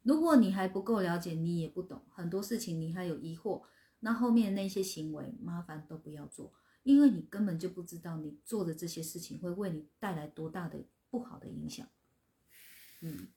[0.02, 3.62] 如果你还不够了解，你也不懂很多事情，你还有疑惑，
[4.00, 6.52] 那后面那些行为麻烦都不要做，
[6.82, 11.88] 因为你根本就不知道你做的这些事情会为你带来多大的不好的影响。
[13.00, 13.28] 嗯。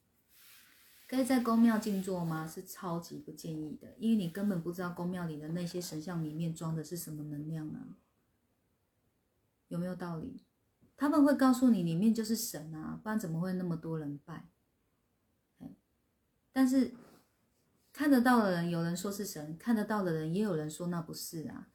[1.08, 2.46] 可以在宫庙静坐吗？
[2.46, 7.96] 是超级不建议的，因为你根本不知道宫庙里的那些神像里面装的是什么能量啊，
[9.70, 10.44] 有没有道理？
[10.96, 14.48] 他们会告诉你里面就是神啊，不然怎么会那么多人拜？
[16.54, 16.94] 但是
[17.94, 21.70] 看得到的人，有人说是神；看得到的人，也有人说那不是啊，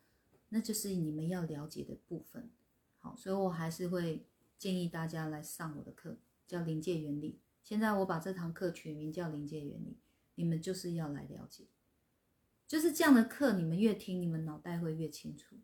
[0.51, 2.51] 那就是你们要了解的部分。
[2.99, 4.27] 好，所以我还是会
[4.59, 7.41] 建议大家来上我的课，叫临界原理。
[7.63, 9.99] 现在我把这堂课取名叫临界原理，
[10.35, 11.65] 你们就是要来了解，
[12.69, 15.57] 就是这样的课，你们越听，你们脑袋会越清楚，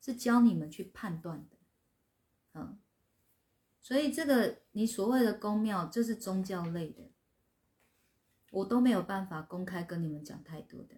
[0.00, 1.53] 是教你们去判断的，
[2.54, 2.78] 嗯，
[3.80, 7.10] 所以这个你所谓的宫庙，就是宗教类的，
[8.50, 10.96] 我都没有办法公开跟你们讲太多的，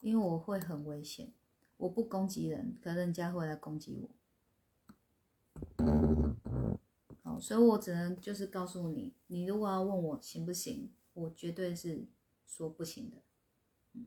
[0.00, 1.32] 因为我会很危险，
[1.76, 4.08] 我不攻击人，可人家会来攻击我。
[7.22, 12.06] 好，所以我只能就是告诉你，你如果要问我行不行，我绝对是
[12.46, 13.18] 说不行的。
[13.92, 14.06] 嗯，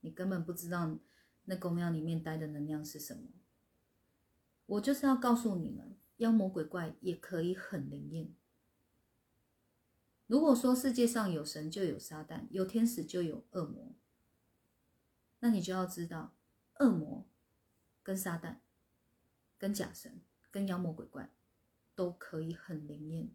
[0.00, 0.98] 你根本不知道
[1.44, 3.28] 那公庙里面待的能量是什么。
[4.66, 8.34] 我就是要告诉你们，妖魔鬼怪也可以很灵验。
[10.26, 13.94] 如果说世界上有神就有撒旦，有天使就有恶魔，
[15.40, 16.34] 那你就要知道，
[16.78, 17.26] 恶魔
[18.02, 18.56] 跟撒旦、
[19.58, 21.30] 跟假神、跟妖魔鬼怪
[21.94, 23.28] 都可以很灵验，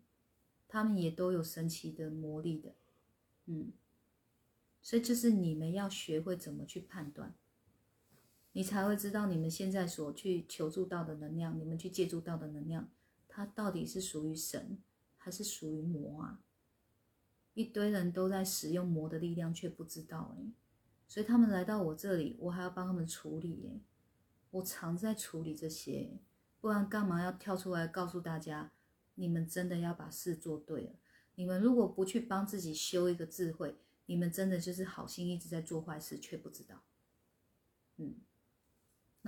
[0.68, 2.74] 他们也都有神奇的魔力的，
[3.46, 3.72] 嗯。
[4.82, 7.36] 所以就是你们要学会怎么去判断，
[8.52, 12.90] 你才会知道你们现在所去求助到的能量，你们去借助到的能量，
[13.28, 14.78] 它到底是属于神
[15.18, 16.42] 还是属于魔啊？
[17.54, 20.52] 一堆人都在使用魔的力量，却不知道哎，
[21.08, 23.82] 所以他们来到我这里，我还要帮他们处理哎，
[24.52, 26.20] 我常在处理这些，
[26.60, 28.72] 不然干嘛要跳出来告诉大家，
[29.16, 30.92] 你们真的要把事做对了？
[31.36, 33.78] 你们如果不去帮自己修一个智慧。
[34.06, 36.82] 你们真的就是好心一直在做坏事，却不知道，
[37.98, 38.16] 嗯，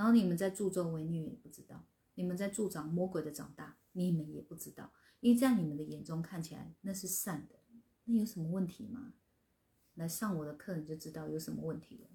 [0.02, 1.86] 然后你们在助纣为虐也不知道，
[2.16, 7.60] 你们在助长魔鬼的长大，你们也不知道，因为在你们的眼中看起来那是善的，
[8.06, 9.14] 那有什么问题吗？
[9.93, 12.08] 来上我的课你就知道有什么问题了。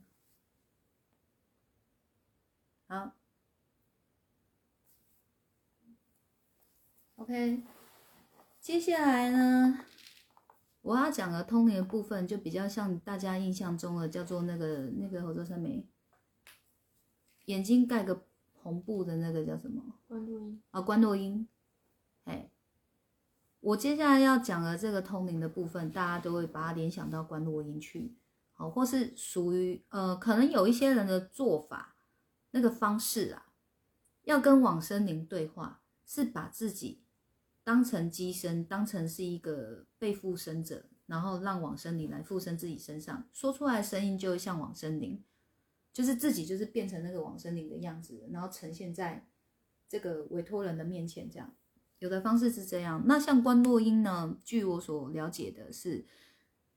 [2.89, 3.15] 好
[7.15, 7.63] ，OK，
[8.61, 9.79] 接下来呢？
[10.83, 15.87] 我要讲的通灵的部分，就比较像大家印象中的叫做那个那个合作三美，
[17.47, 19.83] 眼睛盖个红布的那个叫什么？
[20.07, 21.49] 关洛音啊，关洛音。
[22.25, 22.51] 哎，
[23.61, 28.15] 我接下来要讲的这个通灵的部分，大家都会把它联想到关洛音去，
[28.53, 31.97] 好，或是属于呃，可能有一些人的做法
[32.51, 33.53] 那个方式啊，
[34.23, 37.03] 要跟往生灵对话，是把自己。
[37.63, 45.21] 当成机身，当成是一个被附身者，然后让往生灵来附身自己身上，说出来的声音就会像往生灵，
[45.97, 49.27] 就是自己就是变成那个往生林的样子，然后呈现在
[49.89, 51.31] 这个委托人的面前。
[51.31, 51.55] 这样
[52.01, 53.03] 有的方式是这样。
[53.07, 54.37] 那像关洛音呢？
[54.45, 56.05] 据我所了解的是，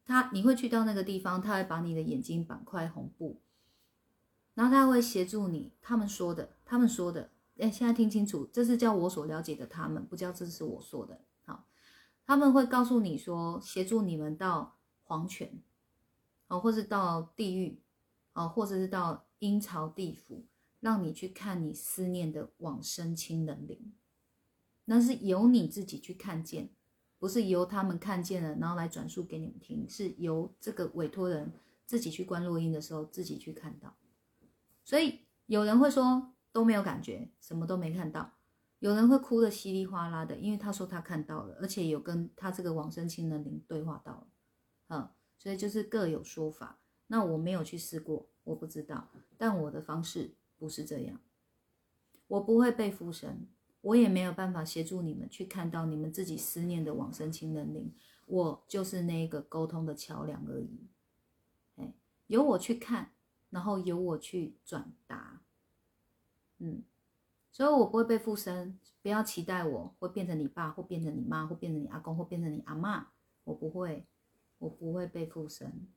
[0.06, 3.42] 他你会去到那个地方，他会把你的眼睛绑块红布，
[4.54, 5.74] 然后他会协助你。
[5.82, 7.30] 他们说的，他们说的。
[7.58, 11.20] 哎，现在听清楚，这是叫我所了解的他们，不叫这是我说的。
[11.44, 11.66] 好，
[12.26, 15.60] 他们会告诉你说，协助你们到黄泉，
[16.48, 17.82] 哦，或是到地狱，
[18.34, 20.46] 哦，或者是到阴曹地府，
[20.80, 23.94] 让你去看你思念的往生亲人灵。
[24.86, 26.70] 那是由你自己去看见，
[27.18, 31.52] 不是由他们看见了，然后来转述给你们听，是由这个委托人
[31.86, 33.96] 自己去观录音的时候自己去看到。
[34.84, 36.34] 所以有人会说。
[36.52, 38.34] 都没有感觉，什么都没看到。
[38.80, 44.28] 有人会哭的稀里哗啦的，因为他说他看到了，而且有跟他这个往生亲人灵对话到了，
[44.88, 46.80] 嗯，所以就是各有说法。
[47.12, 49.10] 那我没有去试过，我不知道。
[49.38, 51.20] 但我的方式不是这样，
[52.28, 53.48] 我不会被附身，
[53.82, 57.94] 我也没有办法协助你们去看到你们自己思念的往生亲人灵，
[58.28, 60.88] 我就是那一个沟通的桥梁而已。
[61.78, 61.94] 哎，
[62.28, 63.12] 由我去看，
[63.50, 65.42] 然后由我去转达。
[66.60, 66.84] 嗯，
[67.52, 73.08] 所以我不会被附身，不要期待我会变成你爸，或变成你妈，或变成你阿公，或变成你阿妈。
[73.46, 74.06] 我不会，
[74.60, 75.88] 我不会被附身，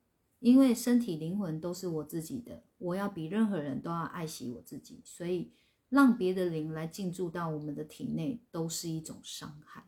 [0.43, 5.53] 因为身体灵魂都是我自己的，我要比任何人都要爱惜我自己，所以
[5.89, 9.85] 让别的灵来进驻到我们的体内都是一种伤害。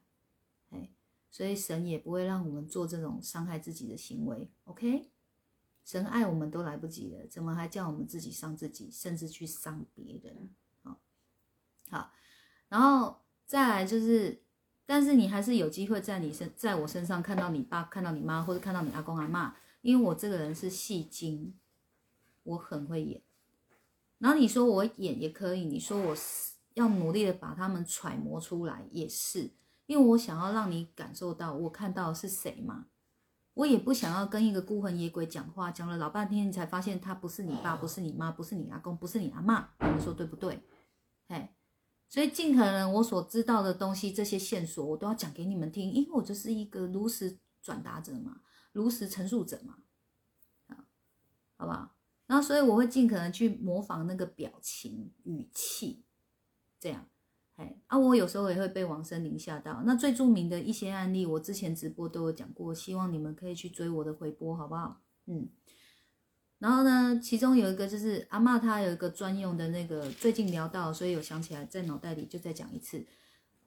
[0.71, 0.91] 哎，
[1.29, 4.49] 所以神也不会让我们做这种伤害自己的行为。
[4.65, 5.11] OK，
[5.85, 10.51] 神爱我们都来不及了，怎么还叫我们自己伤自己，甚至去伤别人？
[10.85, 11.01] 好，
[11.91, 12.13] 好
[12.69, 14.41] 然后再来就是，
[14.87, 21.55] 但是你还是有机会在你身，在我身上看到你爸，看到你妈，或者看到你阿公阿妈，因为我这个人是戏精，
[22.43, 23.21] 我很会演。
[24.17, 26.17] 然后你说我演也可以，你说我
[26.73, 29.51] 要努力的把他们揣摩出来也是，
[29.85, 32.87] 因为我想要让你感受到我看到是谁嘛。
[33.53, 40.61] 我也不想要跟一个孤魂野鬼讲话，讲了老半天，你才发现他不是你爸，不是你妈，不是你阿公，不是你阿妈，你说对不对？
[41.29, 41.55] 哎。
[42.07, 48.41] 所以，尽可能我所知道的东西，这些线索我都要讲给你们听，因为我就是一个如实转达者嘛，
[48.75, 49.79] 如实陈述者嘛，
[50.67, 50.85] 啊，
[51.57, 51.95] 好不好？
[52.27, 56.03] 然后，所以我会尽可能去模仿那个表情、语气，
[56.81, 57.07] 这样，
[57.57, 59.83] 哎，啊，我有时候也会被王森林吓到。
[59.85, 65.01] 那最著名的一些案例，我之前直播都有讲过，希望你们可以去追我的回播，好不好？
[65.27, 65.49] 嗯。
[66.59, 73.05] 然后呢，其中有一个就是阿妈，她有一个专用的那个，最近聊到，所以有想起来，在脑袋里就再讲一次。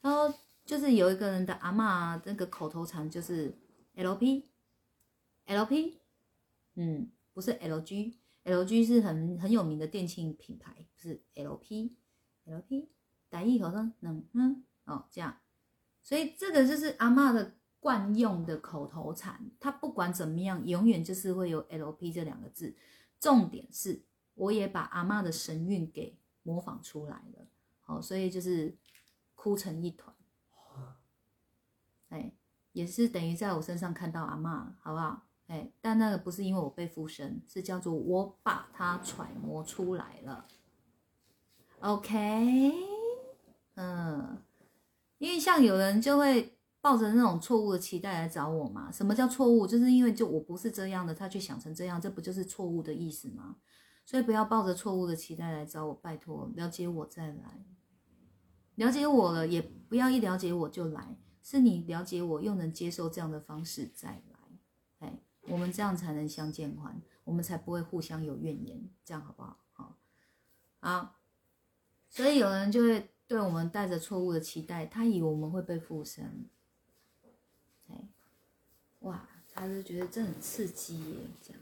[0.01, 0.33] 然后
[0.65, 3.55] 就是有一个人的阿妈，那个口头禅就是
[3.93, 4.49] L P
[5.47, 5.99] L P，
[6.75, 12.87] 嗯，不是 L G LG 是很很有名的电器品牌，是 LP，LP，
[13.29, 15.39] 台语好像能嗯哦这样，
[16.01, 22.75] 所以这个就是阿嬷的惯用的口头禅，她不管怎么样，永远就是会有 LP 这两个字。
[23.19, 24.03] 重点是，
[24.35, 27.47] 我也把阿嬷的神韵给模仿出来了，
[27.81, 28.77] 好，所以就是
[29.35, 30.15] 哭成一团，
[32.09, 32.31] 哎，
[32.71, 35.26] 也是等于在我身上看到阿嬷，好不好？
[35.47, 40.45] 哎，但那个不是因为我被附身，是叫做我把它揣摩出来了。
[41.79, 42.73] OK，
[43.75, 44.41] 嗯，
[45.17, 48.91] 因为像有人就会抱着那种错误的期待来找我嘛。
[48.91, 49.65] 什么叫错误？
[49.65, 53.57] 就是因为就我不是这样的，他却想成这样，这不就是错误的意思吗？
[54.05, 57.65] 所以不要抱着错误的期待来找我，拜托了解我再来。
[58.75, 64.36] 了解我了，也不要一了解我就来，是你了解我又能接受这样的方式再来。
[65.47, 69.59] 我们这样才能相见欢，我们才不会互相有怨言，这样好不好？
[69.73, 69.97] 好，
[70.79, 71.15] 好，
[72.09, 76.45] 所以有人就会对我们带着错误的期待，他以为我们会被附身，
[77.89, 78.07] 哎，
[78.99, 81.61] 哇，他就觉得这很刺激耶，这样。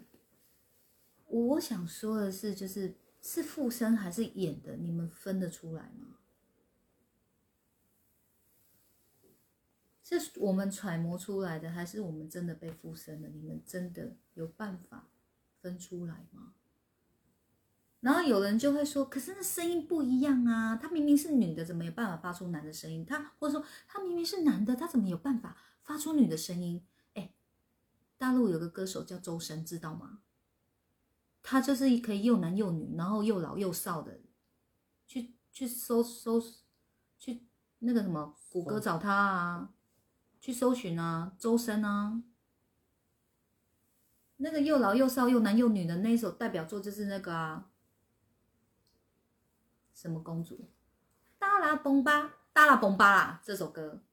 [1.27, 6.14] 我想说的是，就是是附身还是演的，你们分得出来吗？
[10.05, 13.27] 是我们揣摩出来的，还是我们真的被附身了？
[13.29, 15.09] 你们真的有办法
[15.61, 16.53] 分出来吗？
[18.01, 23.03] 然后有人就会说：“可是那声音不一样啊，他明明是女的，怎么有办法发出男的声音？
[23.03, 26.85] 他或者说他明明是男的，他怎么有办法发出女的声音？”
[27.15, 27.33] 哎，
[28.19, 30.19] 大陆有个歌手叫周深，知道吗？
[31.41, 34.19] 他就是可以又男又女，然后又老又少的，
[35.07, 36.39] 去去搜搜
[37.17, 37.47] 去
[37.79, 39.74] 那个什么谷歌找他啊。
[40.45, 42.21] 去搜寻啊，周深啊，
[44.37, 47.71] 那个又老又少又男又女的那一首代表作就是那个啊，
[49.95, 50.69] 什么公主，
[51.39, 54.03] 达拉崩吧，达拉崩吧啦，这首歌，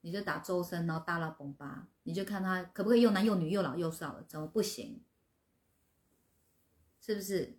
[0.00, 5.04] 你就打周深，然后达拉崩吧，你就看他可不可以又男又女又老又少了，怎么不行？
[7.02, 7.58] 是不是？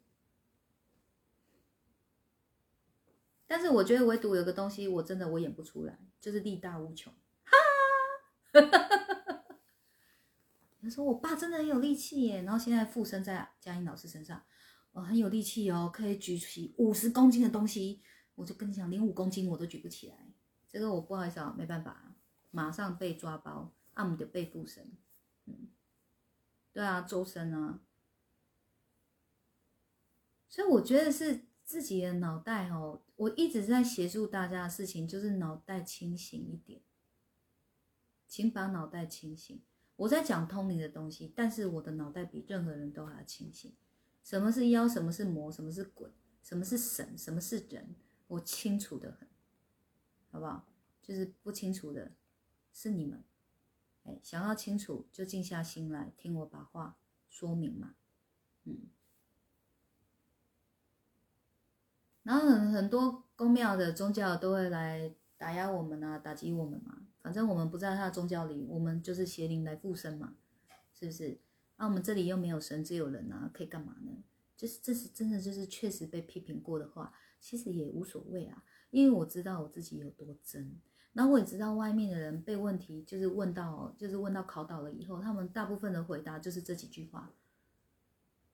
[3.46, 7.14] 但是我觉得唯独有个东西，我真的我演不出来，就是力大无穷。
[8.54, 9.58] 哈哈哈哈哈！
[10.82, 14.44] 他说：“我爸真的很有力气耶，然后现在附身在嘉音老师身上，
[14.92, 18.02] 我，很有力气哦，可以举起五十公斤的东西。
[18.36, 20.34] 我就跟你讲，连五公斤我都举不起来。
[20.68, 22.16] 这个我不好意思啊，没办法，
[22.52, 24.92] 马上被抓包，按的被附身。
[25.46, 25.70] 嗯，
[26.72, 27.82] 对啊，周深啊。
[30.50, 36.82] 所以我觉得是自己的脑袋哦，我一直在协助大家的事情，就是脑袋清醒一点。”
[38.34, 39.62] 请把脑袋清醒。
[39.96, 43.72] 我在讲通灵的东西，但是我的脑袋比任何人都还要清醒。
[44.24, 44.90] 什么是妖？
[44.90, 45.52] 什么是魔？
[45.52, 46.10] 什么是鬼？
[46.42, 47.16] 什么是神？
[47.16, 47.94] 什么是人？
[48.26, 49.28] 我清楚的很，
[50.32, 50.66] 好不好？
[51.04, 52.12] 就是不清楚的，
[52.72, 53.24] 是你们。
[54.06, 56.98] 哎，想要清楚就静下心来听我把话
[57.30, 57.94] 说明嘛。
[58.64, 58.90] 嗯。
[62.24, 66.98] 然后很很多宫庙的宗教都会来打压我们啊，打击我们嘛。
[67.24, 70.36] 反正我们不在他的宗教里，我们就是邪灵来附身嘛，
[70.94, 71.40] 是不是？
[71.78, 74.12] 那我们这里又没有神，只有人啊，可以干嘛呢？
[74.58, 80.78] 就是这是真的，就是确实被批评过的话，其实也无所谓啊，因为我知道我自己有多真，
[81.14, 87.32] 然后我也知道外面的人被问题就是问到，就是问到考倒了以后，他们大部分的回答就是这几句话：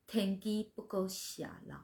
[0.05, 1.75] 天机不够下漏，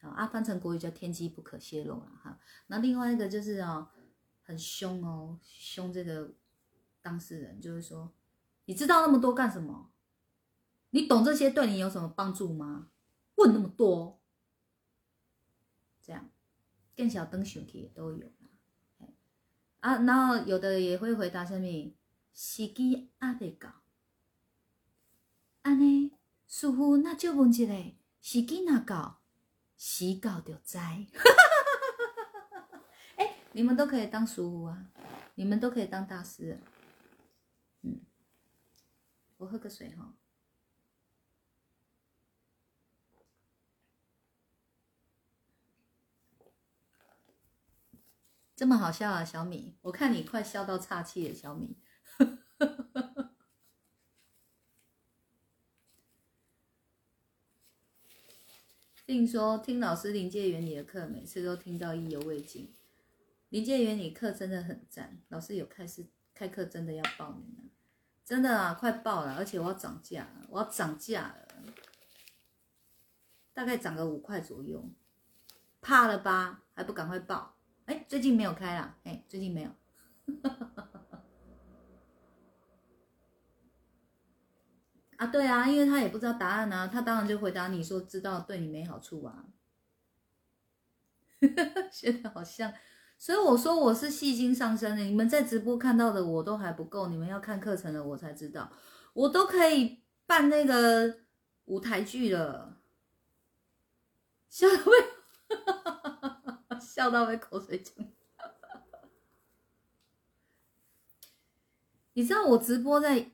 [0.00, 2.40] 好啊，翻成国语叫天机不可泄露啊哈。
[2.66, 3.92] 那另外一个就是啊。
[4.46, 6.32] 很凶哦，凶这个
[7.02, 8.12] 当事人就是说，
[8.64, 9.90] 你知道那么多干什么？
[10.90, 12.88] 你懂这些对你有什么帮助吗？
[13.34, 14.20] 问那么多，
[16.00, 16.30] 这样
[16.96, 18.32] 更小灯熊也都有
[19.80, 20.02] 啊。
[20.04, 21.66] 然后有的也会回答什么
[22.32, 23.82] 时机阿得搞，
[25.62, 26.12] 安尼
[26.46, 27.74] 似乎那就问一个
[28.20, 29.20] 时机哪搞，
[29.76, 30.78] 时搞就知。
[33.56, 34.90] 你们都可以当叔父啊，
[35.34, 36.58] 你们都可以当大师。
[37.80, 38.02] 嗯，
[39.38, 40.12] 我喝个水哈。
[48.54, 49.78] 这么好笑啊，小米！
[49.80, 51.78] 我看你快笑到岔气了，小米。
[59.06, 62.70] 听说听老师临界原理的课，每次都听到意犹未尽。
[63.56, 67.64] 临界原理课真的很赞，老师有开始开课，真的要报名了，
[68.22, 71.48] 真的啊，快报了，而且我要涨价了，我要涨价了。
[73.54, 74.90] 大概涨个五块左右，
[75.80, 76.64] 怕了吧？
[76.74, 77.56] 还不赶快报？
[77.86, 79.70] 哎，最近没有开啦，哎，最近没有。
[85.16, 89.46] 啊，对啊，因为他也不知道答案啊，他当然就回答你说知道，对你没好处啊。
[91.90, 92.74] 现在好像，
[93.18, 98.70] 所以我说我是戏精上身的，你们在直播看到的我都还不够，你们要看课程了我才知道，
[99.14, 101.18] 我都可以办那个
[101.66, 102.78] 舞台剧了，
[104.48, 107.94] 笑到被 笑到被口水呛。
[112.14, 113.30] 你知道我直播在。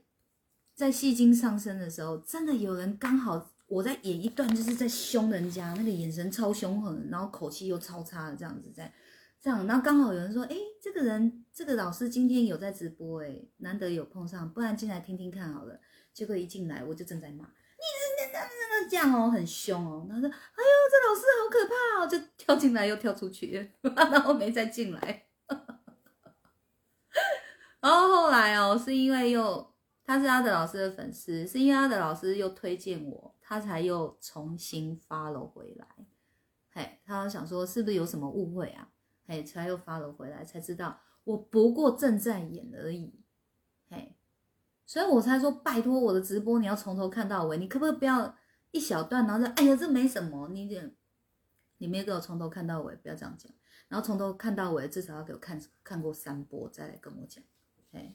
[0.75, 8.93] 在戏精上身的时候，真的有人刚好我在演一段，就是在凶人家，那个眼神超凶狠，然后口气又超差的这样子在
[9.43, 15.81] 这样，然后刚好有人说，哎，这个人这个老师今天有在直播，哎，难得有碰上，不然进来听听看好了。
[16.13, 20.07] 结果一进来我就正在骂，你那那那那这样哦，很凶哦。
[20.09, 20.35] 他说，哎呦，
[20.91, 25.27] 这老师好可怕哦，就跳进来又跳出去， 然后没再进来。
[27.81, 29.73] 然后后来哦，是因为又。
[30.05, 35.87] 他是阿德老师的粉丝，是因为阿德老师又推荐我，他才又重新发了回来。
[36.73, 38.89] 嘿，他想说是不是有什么误会啊？
[39.27, 43.15] 嘿，才又发了回来，才知道我不过正在演而已。
[43.89, 44.17] 嘿，
[44.85, 48.37] 所以我才说拜托我的直播你要从头看到尾，你可不可以不要
[48.71, 50.95] 一小段，然后说哎呀这没什么，你点
[51.79, 53.53] 你没给我从头看到尾，不要这样讲，
[53.89, 57.43] 然后从头看到尾至少要给我看看过三波再来跟我讲。
[57.93, 58.15] 嘿。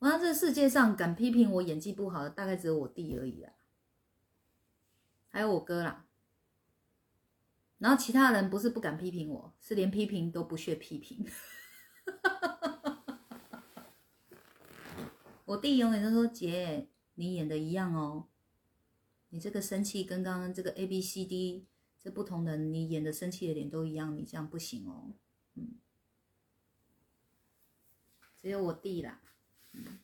[0.00, 3.50] 那这世界上敢批评我演技不好的，大概只有我弟而已啦，
[5.34, 6.06] 还有我哥啦。
[7.78, 11.26] 然后其他人不是不敢批评我，是连批评都不屑批评。
[15.44, 18.28] 我弟永远都说：“姐，你演的一样哦，
[19.30, 21.66] 你这个生气跟刚刚这个 A B C D
[21.98, 25.14] 这不同的，你演的生气的脸都一样，你这样不行哦。”
[25.56, 25.74] 嗯，
[28.40, 29.20] 只有我弟啦。
[29.72, 29.98] 嗯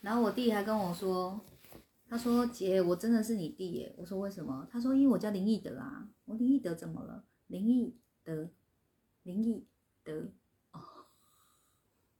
[0.00, 1.44] 然后我弟还跟我说，
[2.14, 3.92] 他说姐，我真的是你弟耶。
[3.98, 4.68] 我说为什么？
[4.70, 6.08] 他说因为我叫林义德啊。
[6.26, 7.24] 我林义德怎么了？
[7.48, 8.50] 林义德，
[9.24, 9.66] 林义
[10.04, 10.30] 德
[10.70, 10.80] 哦，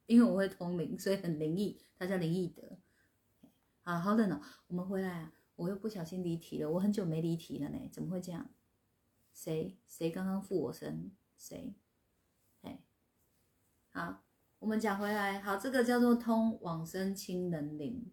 [0.07, 1.81] 因为我会通灵，所以很灵异。
[1.97, 2.77] 他叫林义德。
[3.85, 5.33] 好好冷哦，我们回来啊。
[5.55, 8.51] 我又不小心离题了，我很久没离题了呢，怎么会这样？
[9.33, 11.13] 谁谁刚刚附我身？
[11.39, 11.73] 谁？
[12.63, 12.83] 哎，
[13.93, 14.25] 好。
[14.59, 18.11] 我们讲回来，好，这个叫做通往生亲能灵，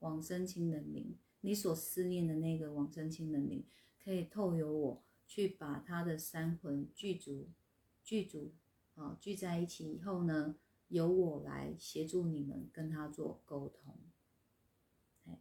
[0.00, 3.64] 往生亲能灵，你所思念的那个往生亲能灵，
[4.02, 7.48] 可以透由我去把他的三魂具足，
[8.04, 8.52] 具足，
[8.96, 10.56] 啊，聚在一起以后呢，
[10.88, 13.96] 由我来协助你们跟他做沟通，
[15.24, 15.40] 哎，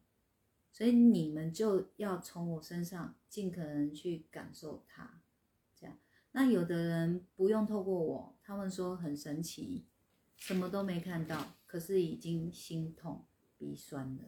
[0.72, 5.22] 所以你们就要从我身上尽可能去感受它，
[5.76, 5.98] 这样。
[6.32, 9.86] 那有的人不用透过我，他们说很神奇。
[10.42, 13.26] 什么都没看到，可是已经心痛
[13.58, 14.24] 鼻酸了，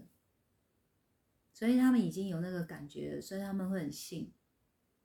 [1.62, 4.34] 所以他们已经有那个感觉，所以他们会很信，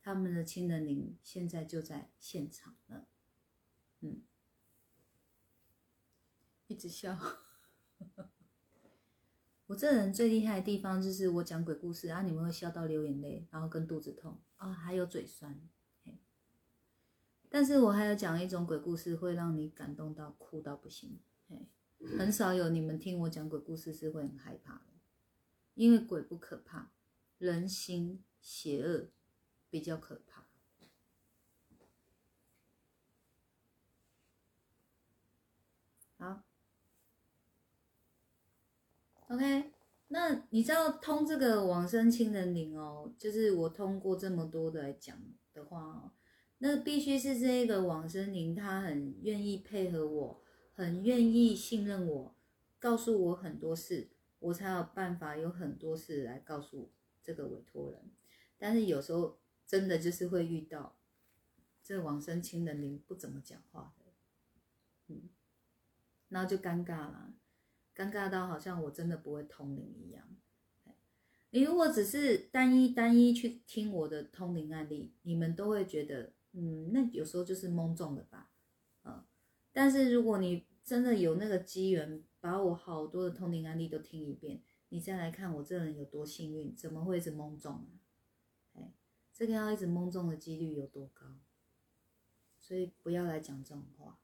[0.01, 3.07] 他们的亲人灵现在就在现场了，
[4.01, 4.23] 嗯，
[6.67, 7.19] 一直笑，
[9.69, 15.61] 我这人最厉害的地方就是我讲鬼故事，然后你们会笑到流眼泪，然后跟肚子痛啊，还有嘴酸。
[17.51, 21.21] 但是我还有讲一种鬼故事，会让你感动到哭到不行。
[22.19, 24.96] 很少有你们听我讲鬼故事是会很害怕的，
[25.77, 26.91] 因为鬼不可怕，
[27.39, 29.11] 人心邪恶
[29.71, 30.45] 比较可怕。
[36.19, 36.43] 好
[39.29, 39.71] ，OK，
[40.09, 45.23] 那你知道通这个往生亲人灵哦，就是我通过这么多的来讲
[45.53, 46.13] 的话哦。
[46.59, 52.35] 那必须是这个往生灵，他很愿意配合我，很愿意信任我，
[52.79, 54.09] 告诉我很多事，
[54.47, 56.91] 我才有办法有很多事来告诉
[57.23, 58.01] 这个委托人。
[58.59, 60.97] 但是有时候真的就是会遇到
[61.83, 64.05] 这往生亲人灵不怎么讲话的，
[65.09, 65.29] 嗯，
[66.29, 67.33] 然后就尴尬了，
[67.95, 70.25] 尴尬到好像我真的不会通灵一样。
[71.51, 76.33] 你如果只是单一单一去听我的通灵案例，你们都会觉得。
[76.59, 78.51] 嗯，那有时候就是蒙中的吧，
[79.05, 79.23] 嗯，
[79.75, 87.91] 但是如果你真的有那个机缘，把我好多的通灵案例都听一遍，你再来看我这人有多幸运，怎么会一直蒙中啊？
[88.75, 88.95] 哎，
[89.33, 91.27] 这个要一直蒙中的几率有多高？
[92.61, 94.21] 所以不要来讲这种话，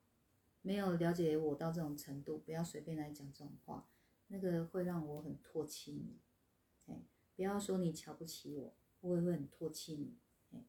[0.61, 3.89] 没有了解我到这种程度，不要随便来讲这种话，
[4.27, 6.21] 那个会让我很唾弃你。
[6.85, 7.03] 哎，
[7.35, 10.15] 不要说你瞧不起我，我也会很唾弃你。
[10.53, 10.63] 哎，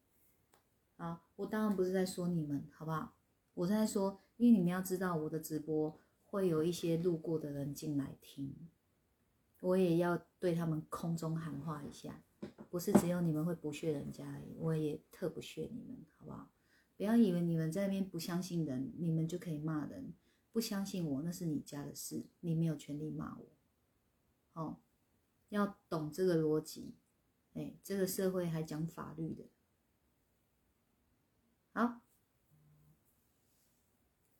[0.97, 3.15] 好，我当然不是在说你们，好不好？
[3.53, 5.97] 我是在说，因为你们要知道，我的直播
[6.35, 8.53] 会有一些路过的人进来听，
[9.61, 12.21] 我也要对他们空中喊话一下，
[12.69, 16.49] 不是只有你们会不屑人家而已，我也特不屑你们，好不好？
[16.97, 20.13] 不要以为你们在那边不相信人，你们就可以骂人。
[20.51, 24.61] 不相信我，那是你家的事，你没有权利骂我。
[24.61, 24.81] 哦，
[25.47, 26.95] 要懂这个逻辑。
[27.53, 29.45] 哎，这个社会还讲法律的。
[31.71, 32.01] 好，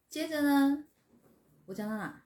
[0.09, 0.84] 接着呢，
[1.65, 2.25] 我讲到哪？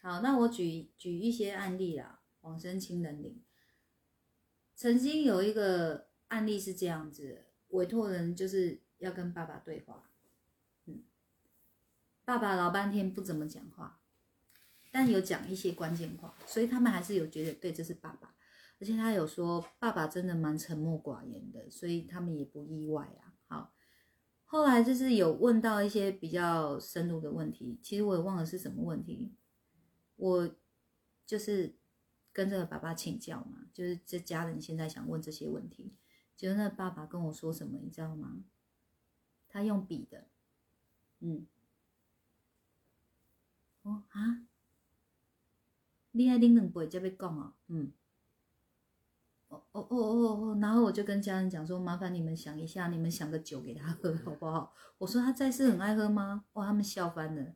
[0.00, 2.16] 好，那我举举一些案例啦。
[2.42, 3.42] 往生亲人灵，
[4.74, 7.44] 曾经有一个案例是这样子。
[7.68, 10.10] 委托人就是要跟爸爸对话，
[10.86, 11.02] 嗯，
[12.24, 14.00] 爸爸老半天不怎么讲话，
[14.90, 18.34] 但有讲一些关键话，所以他们还是有觉得对，这是爸爸，
[18.80, 23.29] 而且他有说爸爸真的蛮沉默寡言的，所以他们也不意外啊。
[24.50, 29.32] 后来就是有问到一些比较深入的问题，其实我也忘了是什么问题，
[30.16, 30.56] 我
[31.24, 31.76] 就是
[32.32, 35.94] 跟这个爸爸请教嘛，就是这家人现在想问这些问题。
[36.36, 38.42] 觉得那爸爸跟我说什么，你知道吗？
[39.48, 40.26] 他用笔的，
[41.20, 41.46] 嗯，
[43.82, 44.48] 哦啊，
[46.10, 47.92] 你爱拎两杯才要讲啊，嗯，
[49.50, 54.74] 哦哦哦哦哦，然后我就跟家人讲说，麻烦你们想一下，你们想个酒给他喝好不好？
[54.98, 56.44] 我说他在世很爱喝吗？
[56.54, 57.54] 哇，他们笑翻了，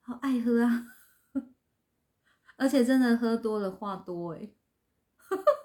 [0.00, 0.86] 好爱喝啊，
[2.56, 4.50] 而且真的喝多了话多哎。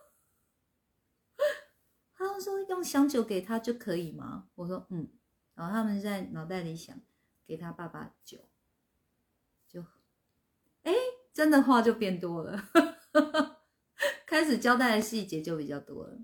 [2.39, 4.47] 说用香酒给他就可以吗？
[4.53, 5.09] 我说嗯，
[5.55, 6.95] 然后他们在脑袋里想
[7.47, 8.38] 给他爸爸酒，
[9.68, 9.84] 就
[10.84, 10.93] 哎，
[11.34, 12.63] 真的话就变多了，
[14.38, 16.20] 开始交代的细节就比较多了，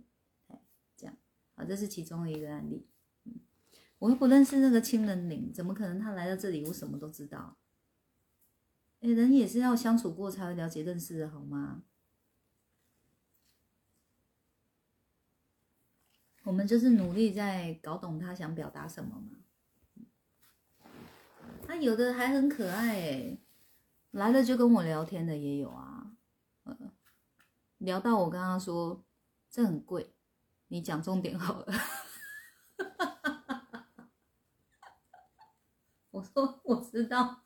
[0.96, 1.18] 这样
[1.56, 2.86] 啊，这是其中的一个案例。
[3.98, 7.58] 我又不认识那个亲人灵，怎么可能他来到这里我什么都知道？
[9.00, 11.82] 哎，人也是要相处过才会了解认识的好吗？
[16.44, 20.92] 我们就是努力在搞懂他想表达什么嘛。
[21.66, 23.38] 他有的还很可爱哎，
[24.12, 25.93] 来了就跟我聊天的也有啊。
[27.84, 29.04] 聊到我跟他说
[29.50, 30.14] 这很贵，
[30.70, 31.74] 你讲重点好了。
[36.12, 37.44] 我说我知道，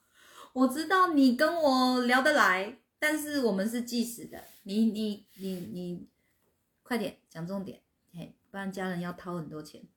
[0.54, 6.08] 我知道你跟我聊得来，但是我们是计时的，你你你你
[6.84, 7.82] 快点讲重点。
[8.14, 9.88] 嘿不然家人要掏很多钱，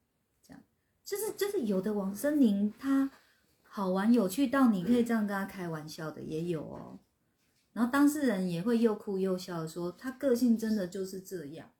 [0.42, 0.62] 这样
[1.04, 3.10] 就是就是有的王森林他
[3.62, 6.98] 好玩有趣到你可以这样跟他开玩笑的也有哦，
[7.72, 11.70] 然后当事人也会又哭又笑的说他个性真的就是这样，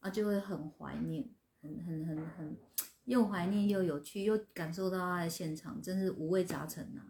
[0.00, 1.28] 啊就会很怀念，
[1.62, 2.56] 很很很很
[3.04, 7.00] 又怀念又有趣又感受到他的现场，真是五味杂陈呐，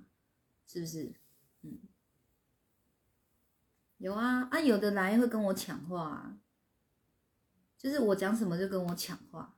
[0.66, 1.12] 是不是？
[1.62, 1.78] 嗯，
[3.98, 6.36] 有啊啊有的来会跟我抢话。
[7.76, 9.54] 就是我讲什么就跟我抢话，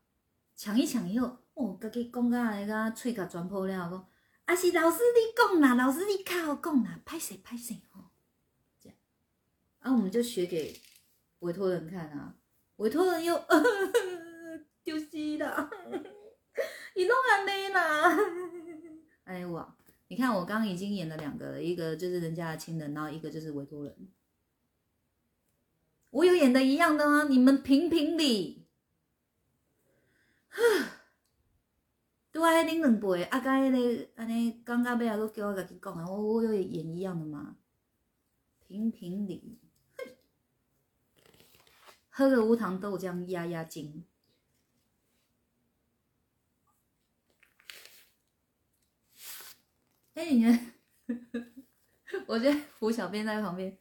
[0.57, 4.09] 抢一抢以后，哦，家己讲甲那个嘴角全破了，讲
[4.47, 8.06] 啊是老师你讲啦，老师你靠讲啦，拍谁拍谁吼，
[9.87, 10.75] 啊我们就学给
[11.39, 12.35] 委托人看啊，
[12.77, 13.41] 委托人又
[14.83, 15.71] 丢死啦，
[16.97, 18.19] 你弄安尼啦，
[19.23, 19.77] 哎哇，
[20.09, 23.95] 你看我刚刚已经演了两个，一个就是人家的亲人，然后一个就是委托人。
[26.11, 27.29] 我有演的一样的吗？
[27.31, 28.67] 你们评评理。
[32.33, 37.57] 对啊，恁两辈啊，甲迄个安尼刚刚尾啊，都叫我家己讲啊，我我有演一样的吗？
[38.67, 39.61] 评评理。
[42.17, 44.07] 喝个无糖豆浆压压惊。
[50.15, 50.73] 哎，你看，
[52.27, 53.79] 我觉得胡小编在旁边。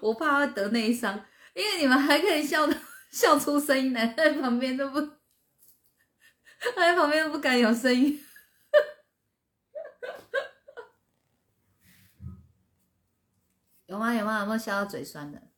[0.00, 1.26] 我怕他得内伤，
[1.56, 2.80] 因为你们还可以笑的
[3.10, 8.24] 笑出声音来，在旁边都不，他在旁边都不敢有声音。
[13.86, 14.14] 有吗？
[14.14, 14.38] 有吗？
[14.38, 15.51] 有没有笑到嘴酸的？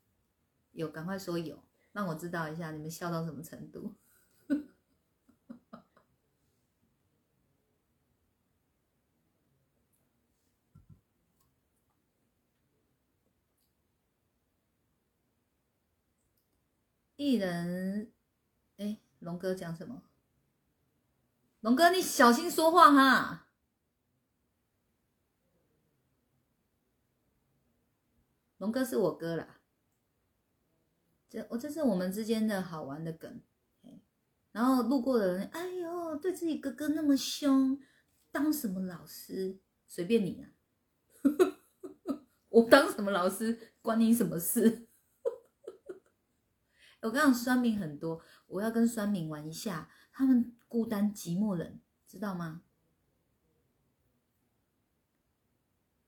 [0.75, 3.95] 有，赶快说有，让我知道一下你们笑到什么程度。
[17.17, 18.13] 艺人，
[18.77, 20.03] 哎，龙哥讲什么？
[21.61, 23.47] 龙哥，你小心说话哈。
[28.59, 29.54] 龙哥是我哥啦，
[31.35, 33.43] 这我这是我们之间的好玩的梗。
[34.53, 37.77] 然后路过的人，哎呦，对自己哥哥那么凶，
[38.31, 39.59] 当什么老师？
[39.85, 40.47] 随便你啊，
[42.51, 44.87] 我当什么老师关你什么事？
[47.03, 52.63] 我跟你讲，酸民很多，我要跟酸民玩一下，他们孤单寂寞冷，知道吗？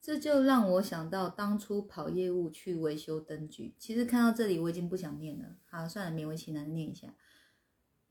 [0.07, 3.75] 这就让我想到当初跑业务去维修灯具。
[3.77, 5.57] 其实看到这里，我已经不想念了。
[5.65, 7.13] 好，算了，勉为其难念一下。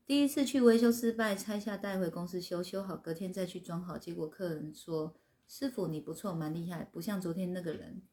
[0.05, 5.15] 第一次去维修失败，拆下带回公司修，修好隔天再去装好，结果客人说
[5.49, 8.03] ：“师傅你不错，蛮厉害，不像昨天那个人。”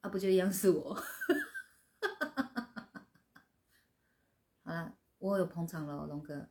[0.00, 0.94] 啊，不就一样是我？
[4.64, 6.48] 好了，我有捧场了，龙哥。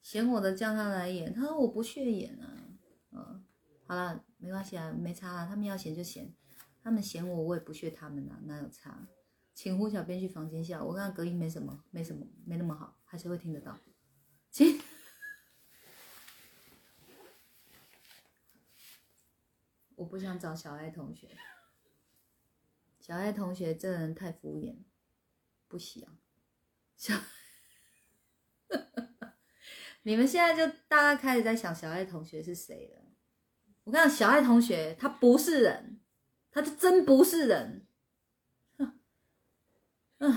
[0.00, 2.63] 嫌我的叫他来演，他说我不屑演啊。
[3.86, 6.32] 好了，没关系啊，没差啊，他们要嫌就嫌，
[6.82, 9.06] 他们嫌我，我也不屑他们啊，哪有差？
[9.52, 13.78] 请胡小编去房间下，我刚刚隔音没什么，没什么，没那么好，还是会听得到。
[14.50, 14.80] 请，
[19.96, 21.28] 我不想找小爱同学，
[22.98, 24.78] 小爱同学这人太敷衍，
[25.68, 26.08] 不行。
[26.96, 27.14] 小，
[30.02, 33.03] 你们现在就大家开始在想小爱同学是谁了？
[33.84, 36.00] 我跟你讲，小爱同学他不是人，
[36.50, 37.86] 他就真不是人。
[40.18, 40.36] 嗯，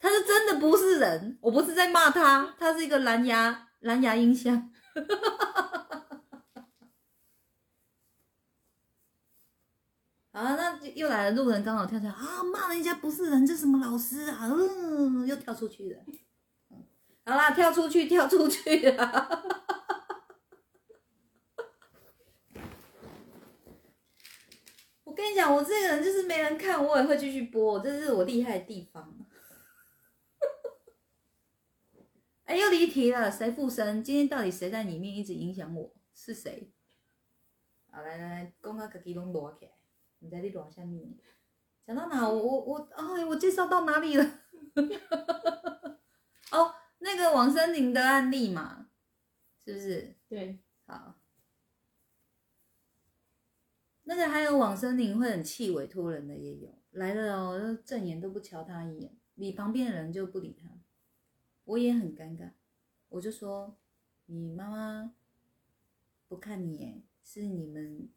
[0.00, 4.72] 他是真的不是人，我不是在骂他，他是一个蓝牙蓝牙音箱。
[10.32, 14.50] 啊，那又来了，路人刚好跳出来啊，骂人家不是人，这什么老师啊？
[14.50, 16.02] 嗯，又跳出去了。
[17.24, 19.75] 好啦，跳出去，跳出去了。
[25.16, 29.16] 跟你讲，我这个人就是没人看，我也会继续播，这是我厉害的地方。
[32.44, 34.04] 哎，又离题了，谁附身？
[34.04, 35.90] 今天到底谁在里面一直影响我？
[36.14, 36.70] 是谁？
[37.90, 39.72] 好，来来来，讲到自己拢落起来，
[40.18, 41.16] 你在你落下面。
[41.86, 42.28] 讲到哪？
[42.28, 44.24] 我我我，哎，我介绍到哪里了？
[46.52, 48.90] 哦，那个王森林的案例嘛，
[49.64, 50.14] 是不是？
[50.28, 51.15] 对，好。
[54.08, 60.70] 那个还有往生灵会很气委托人的也有来了哦，正眼都不瞧他一眼，理旁边的人就不理他，
[61.64, 62.52] 我也很尴尬，
[63.08, 63.76] 我就说
[64.26, 65.12] 你妈妈
[66.28, 68.08] 不看你，是你们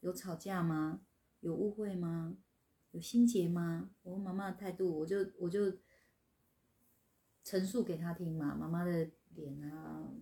[0.00, 1.00] 有吵架吗？
[1.40, 2.36] 有误会吗？
[2.90, 3.90] 有心结吗？
[4.02, 5.78] 我妈妈的态度，我就我就
[7.42, 10.12] 陈述给他听嘛，妈妈的脸啊，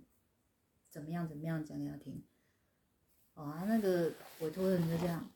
[0.89, 2.22] 怎么样怎么样讲给他听。
[3.37, 5.30] 哦，那个委托人就这样，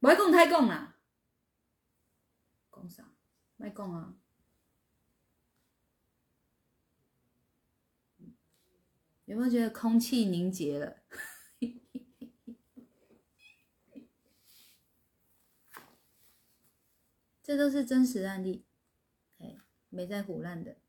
[0.00, 0.98] 不要讲太讲啦，
[2.72, 3.12] 讲啥？
[3.56, 4.14] 卖讲啊！
[9.24, 11.02] 有没有觉得空气凝结了？
[17.42, 18.66] 这都是真实案例，
[19.38, 19.56] 哎，
[19.90, 20.80] 没在胡乱的。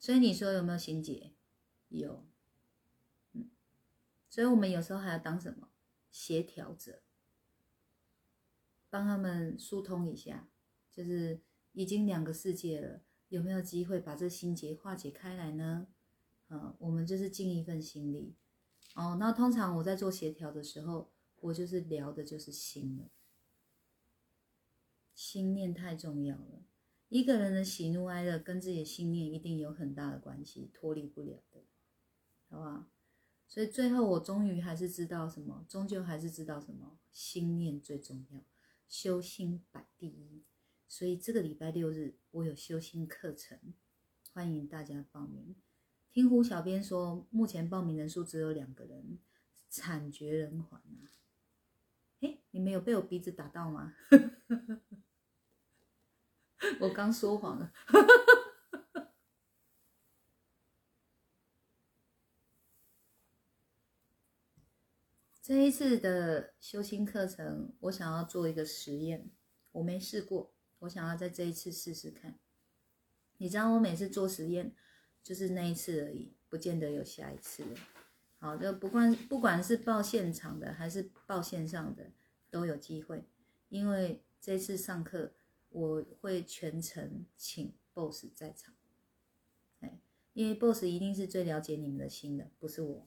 [0.00, 1.34] 所以你说有没有心结？
[1.90, 2.26] 有，
[3.34, 3.50] 嗯，
[4.30, 5.68] 所以我们有时候还要当什么
[6.10, 7.02] 协调者，
[8.88, 10.48] 帮他们疏通一下，
[10.90, 11.42] 就是
[11.72, 15.88] 已经两个世界了，有没有机会把这心结化解开来呢？
[16.48, 18.34] 嗯，我们就是尽一份心力。
[18.94, 23.10] 哦，那通常我在做协调的时候，我就是聊的就是心了，
[25.14, 26.64] 心念太重要了。
[27.10, 31.64] 一个人的喜怒哀乐跟自己的信念一定有很大的关系，脱离不了的，
[32.48, 32.86] 好不好？
[33.48, 38.44] 所以最后我终于还是知道什么，终究还是知道什么，心念最重要，
[38.88, 40.44] 修心摆第一。
[40.86, 43.58] 所以这个礼拜六日我有修心课程，
[44.32, 45.56] 欢迎大家报名。
[46.12, 49.18] 听胡小编说，目前报名人数只有两个人，
[49.68, 51.10] 惨绝人寰啊！
[52.20, 53.96] 诶，你们有被我鼻子打到吗？
[56.80, 57.72] 我刚说谎了。
[65.42, 69.30] 这一次的修心课程，我想要做一个实验，
[69.72, 72.38] 我没试过，我想要在这一次试试看。
[73.38, 74.74] 你知道，我每次做实验
[75.24, 77.64] 就是那一次而已，不见得有下一次。
[78.38, 82.12] 好，就不管不管是报现场的还是报线上的，
[82.48, 83.24] 都有机会，
[83.70, 85.32] 因为这次上课。
[85.70, 88.74] 我会全程请 boss 在场，
[89.80, 90.00] 哎，
[90.32, 93.06] 因为 boss 一定是最了解你们的心的，不是我。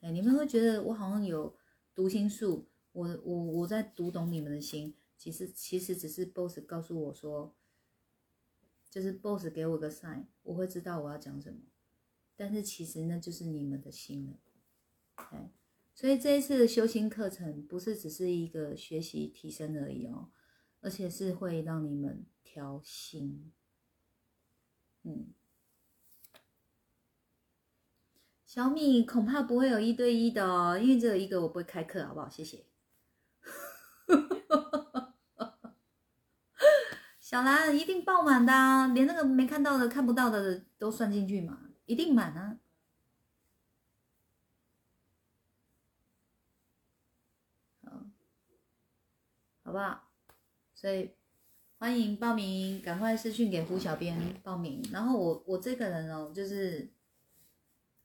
[0.00, 1.56] 哎，你们会觉得我好像有
[1.94, 7.54] 读心术，我我我在读懂你们的心，其实其实只是 boss 告诉我说，
[8.90, 11.60] 就是 boss 给我个 sign，我会知道我要讲什么，
[12.34, 14.38] 但是其实那就是你们的心了，
[15.30, 15.52] 哎，
[15.94, 20.30] 所以这一次的修心课程不是只是一个学习提升而已哦，
[20.82, 23.50] 而且是会让你们调心，
[25.04, 25.32] 嗯。
[28.44, 32.28] 小米恐怕不会有一对一的哦，因为只有一个，我不会开课，好不好？
[32.28, 32.66] 谢谢。
[37.18, 42.58] 小兰一定爆满的，连那个没看到的、看不到的都算进去嘛，一定满啊。
[47.84, 48.04] 好，
[49.64, 50.11] 好不好？
[50.82, 51.12] 所以
[51.78, 54.82] 欢迎报名，赶快私讯给胡小编报名。
[54.92, 56.90] 然后我我这个人哦，就是。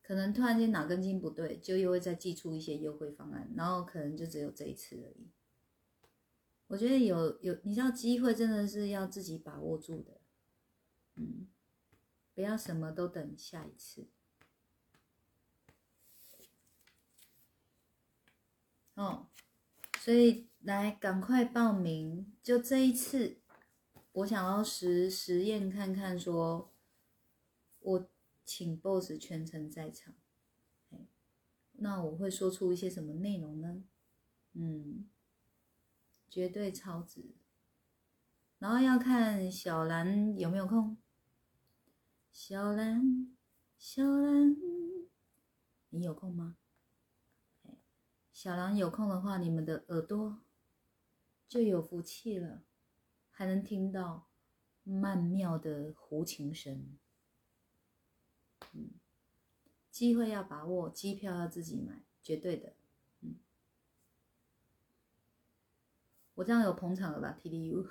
[0.03, 5.27] 可能突然间哪根筋不对，就又会再寄出一些优惠方案，然后可能就只有这一次而已。
[6.67, 10.21] 我觉得有有，你知道机会真的是要自己把握住的，
[11.15, 11.49] 嗯，
[12.33, 14.07] 不要什么都等下一次。
[18.93, 19.27] 哦，
[19.99, 23.37] 所以来赶快报名，就这一次，
[24.11, 26.71] 我想要实实验看看，说
[27.79, 28.09] 我。
[28.49, 30.15] 请 BOSS 全程在场，
[31.73, 33.83] 那我会说出一些什么内容呢？
[34.53, 35.05] 嗯，
[36.29, 37.35] 绝对超值。
[38.57, 40.95] 然后要看小兰有没有空。
[42.31, 43.35] 小兰，
[43.77, 44.55] 小兰，
[45.89, 46.55] 你有空吗？
[48.31, 50.39] 小兰有空的话，你们的耳朵
[51.47, 52.63] 就有福气了，
[53.31, 54.27] 还能听到
[54.83, 56.97] 曼妙的胡琴声。
[58.73, 58.91] 嗯，
[59.89, 62.73] 机会要把握，机票要自己买，绝对的。
[63.21, 63.35] 嗯，
[66.35, 67.87] 我这样有捧场了吧？T D U，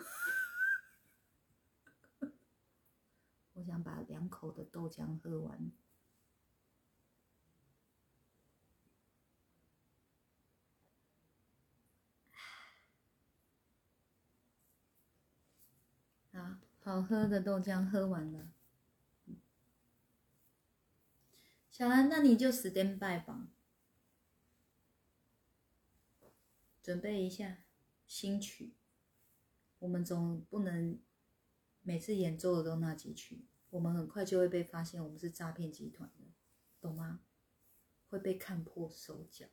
[3.54, 5.72] 我想把两口的豆浆喝完。
[16.32, 18.48] 啊，好喝的豆浆喝完了。
[21.68, 23.48] 小兰，那你就 stand by 吧，
[26.80, 27.64] 准备一下
[28.06, 28.76] 新曲。
[29.80, 31.00] 我们总不能
[31.82, 36.26] 每次演奏的都那几曲，我们很快就会被发现我们是诈骗集团的，
[36.80, 37.18] 懂吗？
[38.08, 39.46] 会被看破手脚。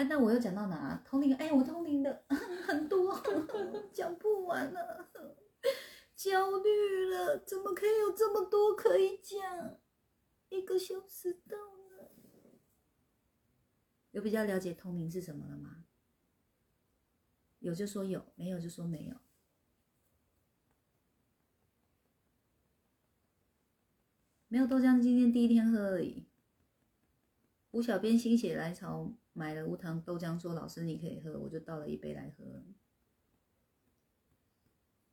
[0.00, 0.96] 哎，那我又讲到哪？
[1.04, 1.34] 通灵？
[1.34, 2.24] 哎，我通灵的
[2.66, 3.22] 很多，
[3.92, 5.10] 讲不完了。
[6.16, 9.78] 焦虑了，怎么可以有这么多可以讲？
[10.48, 12.12] 一个小时到了，
[14.12, 15.84] 有比较了解通灵是什么了吗？
[17.58, 19.16] 有就说有，没有就说没有。
[24.48, 26.26] 没有豆浆，今天第一天喝而已。
[27.72, 32.64] 吴小编心血来潮买了无糖豆浆，说老师你可以喝，我就倒了一杯来喝。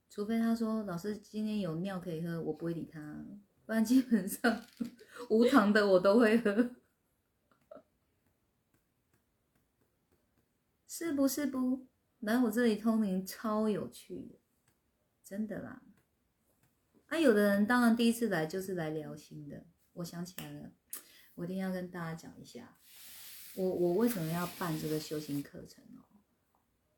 [0.09, 3.26] 除非他说老师今天有尿可以喝，我不会理他，
[3.65, 4.65] 不然基本上
[5.30, 6.76] 无糖的我都会喝，
[10.88, 11.88] 是不是不？
[12.20, 14.39] 来我这里通灵超有趣的，
[15.24, 15.84] 真的啦。
[17.09, 19.68] 啊，有的人当然第一次来就是来聊心的。
[19.93, 20.72] 我想起来了，
[21.36, 22.80] 我一定要跟大家讲一下，
[23.57, 26.05] 我我为什么要办这个修行课程哦？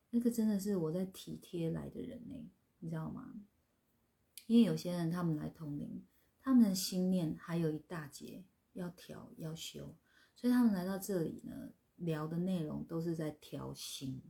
[0.10, 2.36] 那个真的是我在体贴来的人呢。
[2.80, 3.34] 你知道吗？
[4.47, 6.05] 因为有些人他们来通灵，
[6.41, 9.95] 他们的心念还有一大截要调要修，
[10.36, 14.22] 所以他们来到这里呢，聊的内容都是在调心，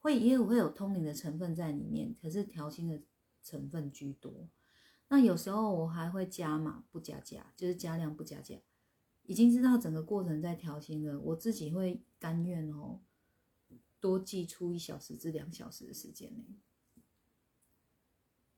[0.00, 3.02] 会也有会有通灵的成分在里面，可是调心的
[3.42, 4.48] 成分居多。
[5.08, 8.56] 那有时候我还会加码不加价，就是加量不加价。
[9.24, 13.00] 已经知道整个过程在调心了，我自己会甘愿哦，
[14.00, 16.44] 多寄出一小时至两小时的时间呢。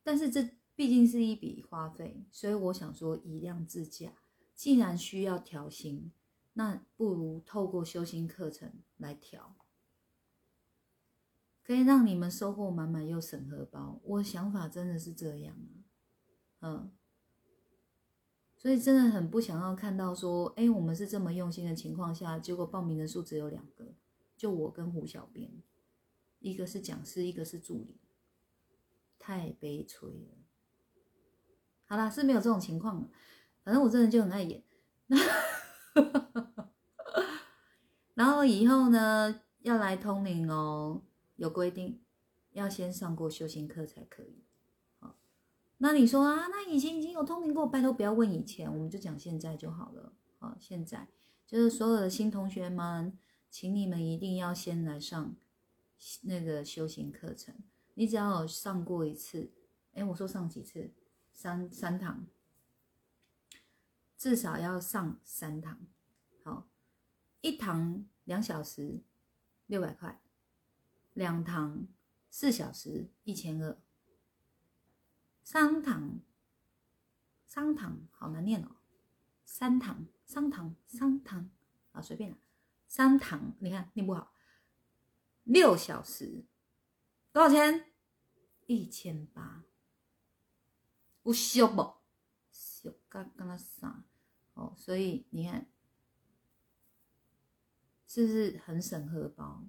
[0.02, 4.12] 但是这毕竟是一笔花费，所以我想说以量自价。
[4.54, 6.12] 既然需要调心，
[6.52, 9.56] 那不如透过修心课程来调，
[11.62, 14.00] 可以让你们收获满满又省荷包。
[14.04, 15.56] 我想法真的是这样
[16.60, 16.92] 啊，嗯，
[18.64, 23.92] 所以真的很不想要看到说，哎，我们是这么用心的情况下，结果报名人数只有两个，
[24.38, 25.52] 就我跟胡小编，
[26.38, 28.00] 一个是讲师，一个是助理，
[29.18, 30.38] 太悲催了。
[31.84, 33.10] 好啦，是没有这种情况的，
[33.62, 34.64] 反正我这人就很爱演。
[38.14, 41.02] 然后以后呢，要来通灵哦，
[41.36, 42.00] 有规定，
[42.52, 44.43] 要先上过修行课才可以。
[45.84, 50.14] 那你说啊，那以前已经有通灵过，拜托不要问以前，我们就讲现在就好了。
[50.38, 51.06] 好，现在
[51.46, 53.18] 就是所有的新同学们，
[53.50, 55.36] 请你们一定要先来上
[56.22, 57.54] 那个修行课程。
[57.92, 59.52] 你只要有上过一次，
[59.92, 60.90] 哎，我说上几次？
[61.34, 62.24] 三三堂，
[64.16, 65.78] 至少要上三堂。
[66.42, 66.66] 好，
[67.42, 69.02] 一堂两小时，
[69.66, 70.18] 六百块；
[71.12, 71.86] 两堂
[72.30, 73.76] 四小时，一千二；
[75.44, 76.20] 三堂，
[77.46, 78.76] 三堂好难念哦。
[79.44, 81.50] 三堂，三堂，三堂
[81.92, 82.38] 啊，随便啦。
[82.88, 84.32] 三堂，你看念不好。
[85.44, 86.46] 六小时，
[87.30, 87.92] 多少钱？
[88.66, 89.64] 一千八。
[91.22, 91.94] 不俗不？
[92.50, 94.02] 俗刚刚那啥
[94.54, 95.68] 哦，所以你看，
[98.06, 99.62] 是不是很省荷包？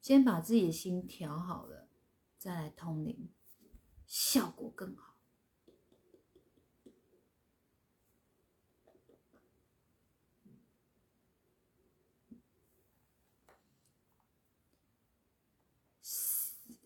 [0.00, 1.88] 先把自己的心调好了，
[2.36, 3.28] 再来通灵，
[4.06, 5.14] 效果更好。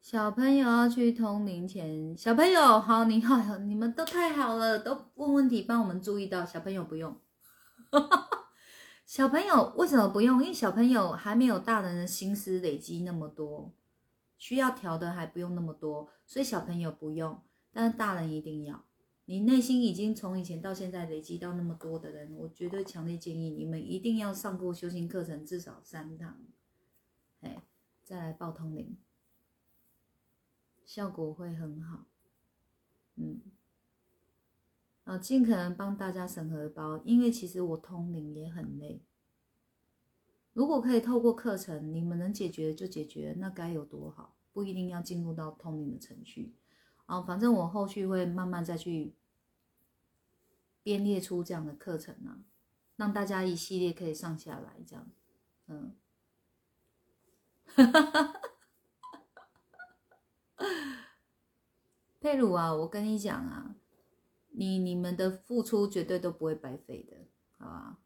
[0.00, 6.46] 小朋友要去通灵前，小朋友好，你好，你们都太好了，都问问题帮我们注意到。
[6.46, 7.20] 小朋友不用，
[9.06, 10.42] 小朋友为什么不用？
[10.42, 13.72] 因为小朋友还没有大人的心思累积那么多，
[14.36, 17.40] 需要调的还不用那么多，所以小朋友不用，
[17.72, 18.84] 但是大人一定要。
[19.26, 26.38] 你内心已经从以前到现在累积到那么多的人，我绝对强烈建议你们一定要上过修行课程至少三堂，
[27.40, 27.62] 哎，
[28.02, 28.96] 再来报通灵。
[30.84, 32.06] 效果会很好，
[33.14, 33.40] 嗯，
[35.06, 39.00] 啊，尽可能帮大家审核包，因为其实我通灵也很累。
[40.52, 44.34] 如果可以透过课程，你们能解决就解决，那该有多好！
[44.52, 46.54] 不一定要进入到通灵的程序，
[47.04, 49.14] 啊，反正我后续会慢慢再去
[50.82, 52.40] 编列出这样的课程啊，
[52.96, 55.06] 让大家一系列可以上下来这样，
[55.68, 55.94] 嗯，
[57.66, 58.40] 哈哈哈。
[62.18, 63.76] 佩鲁啊，我跟你讲啊，
[64.58, 67.16] 你你们的付出绝对都不会白费的，
[67.58, 67.98] 好吧？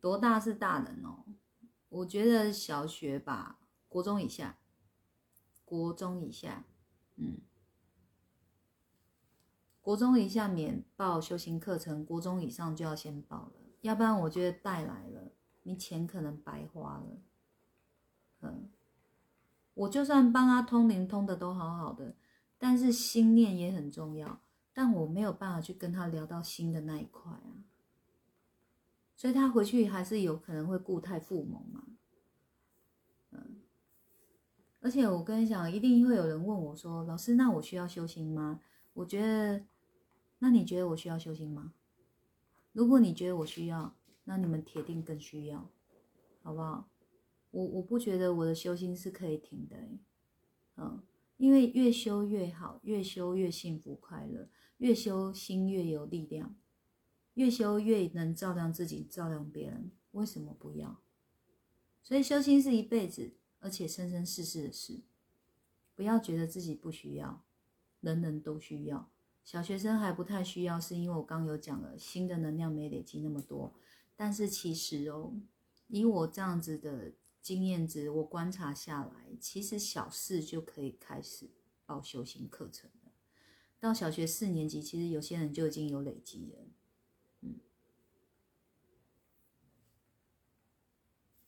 [0.00, 1.24] 多大是大人哦？
[1.88, 3.58] 我觉得小学吧，
[3.88, 4.56] 国中以下，
[5.64, 6.64] 国中以下，
[7.16, 7.40] 嗯，
[9.80, 15.32] 国中以下免报修行课程，国中以上就要先报了，要不然我觉得带来了，
[15.64, 17.18] 你钱可能白花了，
[18.42, 18.70] 嗯。
[19.74, 22.16] 我就算帮他通灵通的都好好的，
[22.58, 24.40] 但是心念也很重要，
[24.72, 27.64] 但我没有办法去跟他聊到心的那一块啊，
[29.16, 31.84] 所以他回去还是有可能会固态复萌嘛，
[33.30, 33.62] 嗯，
[34.80, 38.60] 而且我跟你讲，一定会有人问我说，老师，那我需要修心吗？
[38.94, 39.64] 我觉得，
[40.40, 41.72] 那你觉得我需要修心吗？
[42.72, 45.70] 如果你觉得我需要，那你们铁定更需要，
[46.42, 46.88] 好不好？
[47.50, 49.76] 我我不觉得我的修心是可以停的，
[50.76, 51.02] 嗯，
[51.38, 54.48] 因为越修越好，越修越幸福快乐，
[54.78, 56.56] 越修心越有力量，
[57.34, 61.00] 越修越能照亮自己，照亮别人，为什么不要？
[62.02, 65.00] 所以修心是一辈子，而且生生世世的事，
[65.94, 67.44] 不要觉得自己不需要，
[68.00, 69.08] 人人都需要。
[69.44, 73.72] 小学生还不太需要，是因为我刚有讲了，新的能量没累积那么多，
[74.16, 75.32] 但是其实哦，
[75.86, 77.12] 以我这样子的。
[77.48, 81.48] 经验值，我观察下来，其实小四就可以开始
[81.86, 83.10] 报修行课程了。
[83.80, 86.66] 到小学四年级，其实有些人就已经有累积了。
[87.40, 87.58] 嗯，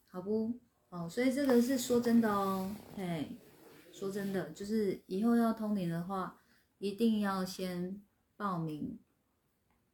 [0.06, 0.58] 好不？
[0.88, 2.74] 哦，所以这个是说真的哦。
[2.96, 3.36] 嘿，
[3.92, 6.40] 说真的，就是以后要通灵的话，
[6.78, 8.02] 一定要先
[8.38, 8.98] 报名，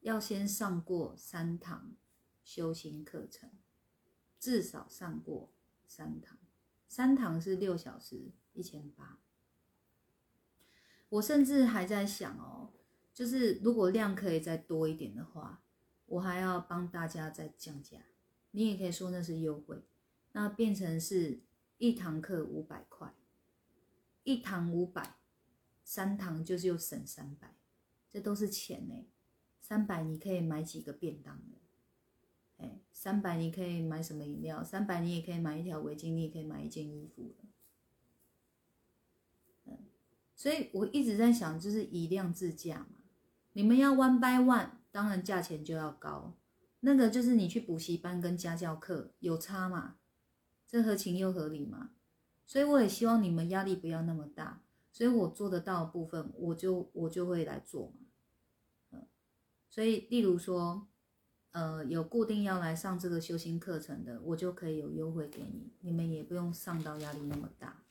[0.03, 1.97] 要先上过三堂
[2.45, 3.51] 修行课程，
[4.39, 5.51] 至少上过。
[5.87, 6.39] 三堂，
[6.89, 9.19] 三堂是六小时，一千八。
[11.09, 12.73] 我甚至还在想哦，
[13.15, 15.63] 就是如果量可以再多一点的话，
[16.07, 17.99] 我还要帮大家再降价。
[18.51, 19.85] 你也可以说那是优惠，
[20.33, 21.43] 那变成是
[21.79, 23.15] 一堂课五百块，
[24.25, 25.17] 一堂五百，
[25.85, 27.55] 三堂就是又省三百，
[28.11, 29.07] 这都是钱呢。
[29.61, 31.59] 三百你可以买几个便当了？
[32.59, 34.65] 哎，三百你可以买什么饮料？
[34.65, 37.35] 三百你也可以买一条围巾，你也可以买一件衣服。
[39.67, 39.79] 嗯，
[40.35, 42.89] 所以我一直在想，就是以量制价嘛。
[43.53, 46.35] 你们要 one by one，当然价钱就要高。
[46.81, 49.97] 那个就是你去补习班跟家教课有差嘛？
[50.67, 51.91] 这合情又合理嘛？
[52.47, 54.63] 所以我也希望你们压力不要那么大。
[54.93, 58.07] 所以我做得到的部分，我就我就会来做嘛。
[58.93, 59.07] 嗯，
[59.69, 60.89] 所以例如说，
[61.57, 67.83] 呃，有固定要来上这个修心课程的，我就可以有优惠给你，你们也不用上到压力那么大。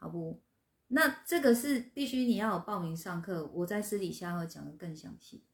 [0.00, 0.40] 好不？
[0.88, 5.44] 那这个是必须你要有报名上课，我在私底下会讲的更详细。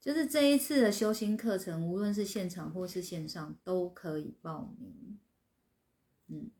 [0.00, 5.18] 就是这一次的修心课程，无论是现场或是线上，都可以报名。
[6.28, 6.50] 嗯，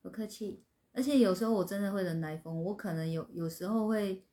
[0.00, 0.64] 不客气。
[0.92, 4.24] 而且有时候我真的会人来疯，我可能有有时候会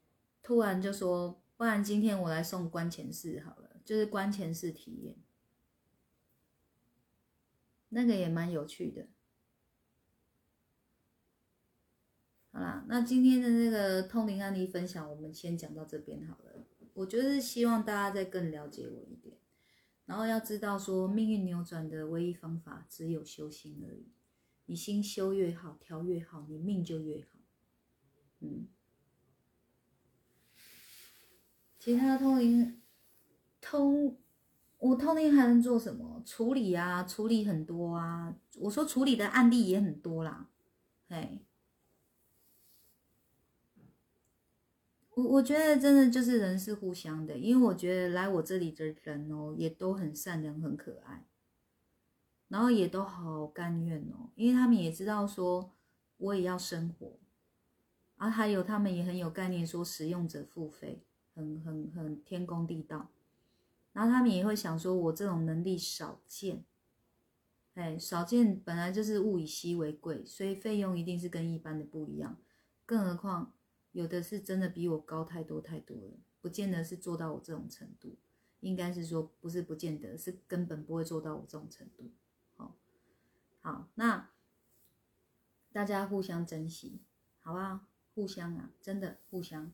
[0.43, 5.17] 突然就说，不然今天我来送关前式好了，就是关前式体验。
[7.89, 9.07] 那个也蛮有趣的。
[12.51, 16.65] 好啦，那今天的那个通灵案例分享，我们先讲到这边好了。
[16.93, 19.37] 我就是希望大家再更了解我一点，
[20.05, 24.11] 然后要知道说，命运扭转的唯一方法只有修心而已。
[24.69, 27.39] 你心修越好，调越好，你命就越好。
[28.41, 28.67] 嗯，
[31.79, 32.79] 其他通灵
[33.59, 34.15] 通。
[34.77, 36.21] 我通灵还能做什么？
[36.23, 38.37] 处理啊，处理很多啊。
[38.59, 40.47] 我说处理的案例也很多啦，
[41.07, 41.39] 嘿。
[45.15, 51.25] 我我觉得真的就是人是互相的，因为我觉得来我这里的人哦，也都很善良、很可爱，
[52.49, 55.71] 然后也都好甘愿哦，因为他们也知道说
[56.17, 57.17] 我也要生活，
[58.17, 61.03] 啊，还有他们也很有概念，说使用者付费，
[61.33, 63.09] 很很很天公地道。
[63.93, 66.63] 然后他们也会想说，我这种能力少见，
[67.75, 72.37] 哎，少见本来就是物以稀为贵，所以费用一定是跟一般的不一样。
[72.85, 73.53] 更何况
[73.91, 78.15] 有的是真的比我高太多太多了，不见得是做到我这种程度，
[78.59, 82.09] 应该是说不是不见得是根本不会做到我这种程度。
[83.69, 84.31] 好，那
[85.71, 87.03] 大家互相珍惜，
[87.39, 87.85] 好不好？
[88.15, 89.71] 互相啊，真的互相。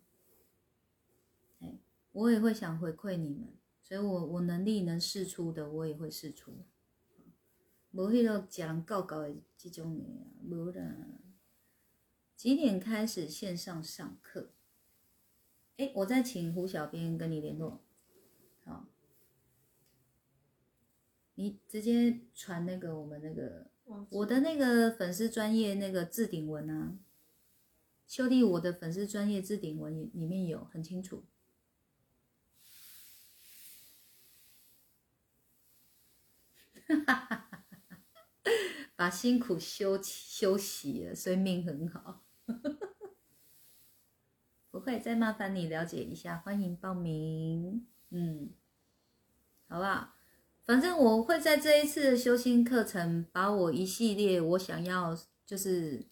[1.62, 1.80] 哎，
[2.12, 3.56] 我也会想回馈你们。
[3.82, 6.66] 所以我我能力能试出的，我也会试出。
[7.92, 10.84] 无迄个讲人告告的这种的啊，无啦。
[12.36, 14.52] 几点开始线上上课？
[15.78, 17.82] 哎，我再请胡小编跟你联络。
[18.66, 18.88] 好，
[21.36, 23.72] 你直接传那个我们那个
[24.10, 26.98] 我的那个粉丝专业那个置顶文啊，
[28.07, 31.24] 秀丽，我的粉丝专业置顶文里面有很清楚。
[38.95, 42.24] 把辛苦休休息了，所以命很好。
[44.72, 47.88] 不会，再麻烦你了解一下，欢迎报名。
[48.10, 48.49] 嗯，
[49.68, 50.15] 好不好？
[50.66, 56.08] 反正我会在这一次的修心课程，把我一系列我想要就是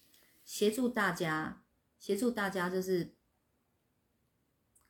[0.45, 1.63] 协助大家，
[1.99, 3.15] 协助大家就是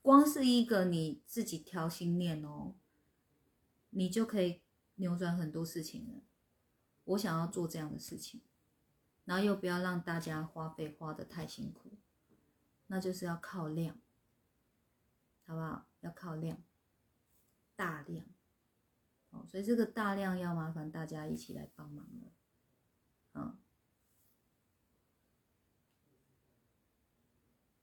[0.01, 2.75] 光是一个你自己调心念哦，
[3.89, 4.61] 你就可以。
[4.97, 6.21] 扭转很多事情了，
[7.03, 8.41] 我想要做这样的事情，
[9.25, 11.97] 然后又不要让大家花费花的太辛苦，
[12.85, 13.99] 那就是要靠量，
[15.47, 15.87] 好不好？
[16.01, 16.61] 要靠量，
[17.75, 18.23] 大量，
[19.33, 22.31] 哦，所以这个大量要麻烦大家一起来帮忙了，
[23.33, 23.57] 嗯，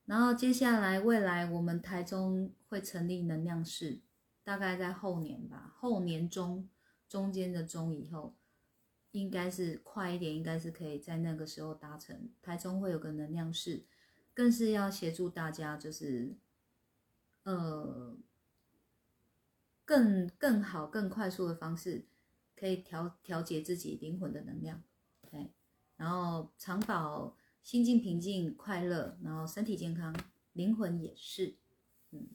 [0.07, 4.01] 然后接下来未来我们台中会成立能量室，
[4.43, 6.69] 大概在后年吧，后年中。
[7.09, 8.37] 中间的中以后，
[9.11, 12.31] 应该是快一点，应该是可以在那个时候达成。
[12.41, 13.85] 台中会有个能量室，
[14.33, 16.37] 更是要协助大家，就是
[17.43, 18.17] 呃，
[19.91, 22.07] 更更好、更快速的方式，
[22.55, 24.81] 可以调调节自己灵魂的能量，
[25.29, 25.51] 对，
[25.97, 30.15] 然后长保心境平静、快乐，然后身体健康，
[30.53, 31.57] 灵魂也是，
[32.13, 32.29] 嗯。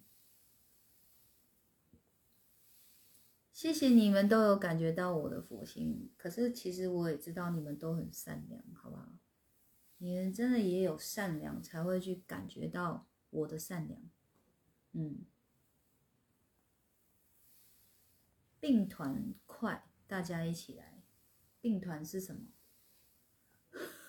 [3.53, 9.07] 谢谢你们都有感觉到我的佛心，可是其实我也知道你们都很善良，好不好？
[9.99, 14.01] 你们真的也有善良，才会去感觉到我的善良。
[14.91, 15.19] 嗯，
[18.65, 21.03] 并团快，大家一起来。
[21.61, 22.47] 并团是什么？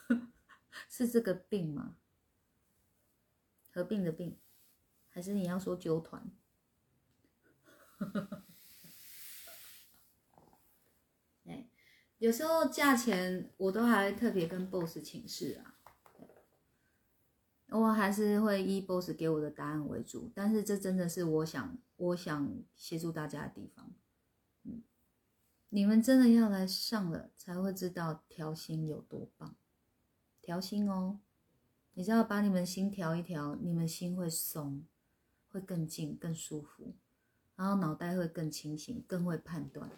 [0.88, 1.98] 是这个病吗？
[3.70, 4.38] 合并的病，
[5.10, 6.30] 还是你要说纠团？
[11.44, 11.68] 哎，
[12.16, 15.76] 有时候价钱我都还特别跟 boss 请示啊，
[17.68, 23.92] 我还是会依 boss 给我的答案为主，但是这真的是我想我想协助大家的地方。
[25.70, 29.56] 你们真的要来上了，才会知道调心有多棒。
[30.40, 31.18] 调心哦，
[31.94, 34.84] 你知道把你们心调一调，你们心会松，
[35.48, 36.94] 会更静、更舒服，
[37.56, 39.90] 然后脑袋会更清醒，更会判断，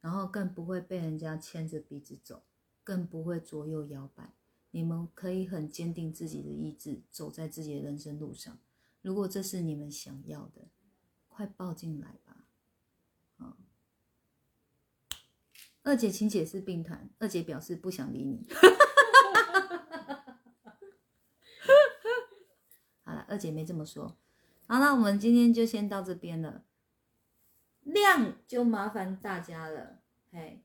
[0.00, 2.42] 然后更不会被人家牵着鼻子走，
[2.82, 4.34] 更不会左右摇摆。
[4.72, 8.58] 你们可以很坚定自己的意志，走在自己的人生路上。
[9.02, 10.68] 如果这是你们想要的，
[11.28, 12.46] 快抱进来吧！
[13.36, 13.56] 啊，
[15.84, 17.08] 二姐，请解释病团。
[17.18, 18.46] 二姐表示不想理你。
[23.02, 24.16] 好了，二姐没这么说。
[24.66, 26.64] 好那，我们今天就先到这边了。
[27.82, 30.00] 量就麻烦大家了，
[30.32, 30.64] 嘿。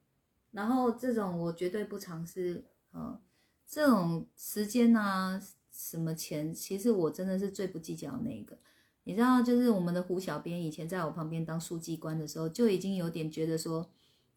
[0.52, 2.64] 然后这种我绝对不尝试，
[2.94, 3.20] 嗯。
[3.68, 5.40] 这种时间啊，
[5.70, 8.58] 什么钱，其实我真的是最不计较那个。
[9.04, 13.91] 你知道，就是我们的胡小编以前在我旁边当书记官的时候，就已经有点觉得说，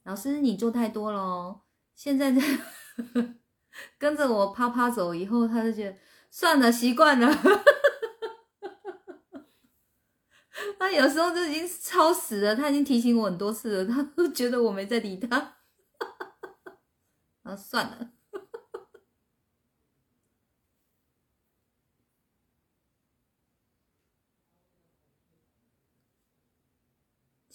[0.05, 1.63] 老师你做太多了哦。
[1.95, 2.41] 现在在
[3.99, 5.97] 跟着我啪啪走以后，他就觉得
[6.31, 7.29] 算了，习惯了。
[10.79, 15.57] 他有时候就已经超时了，他已经提醒我很多次了，他都觉得我没在理他。
[17.45, 18.11] 啊，算了。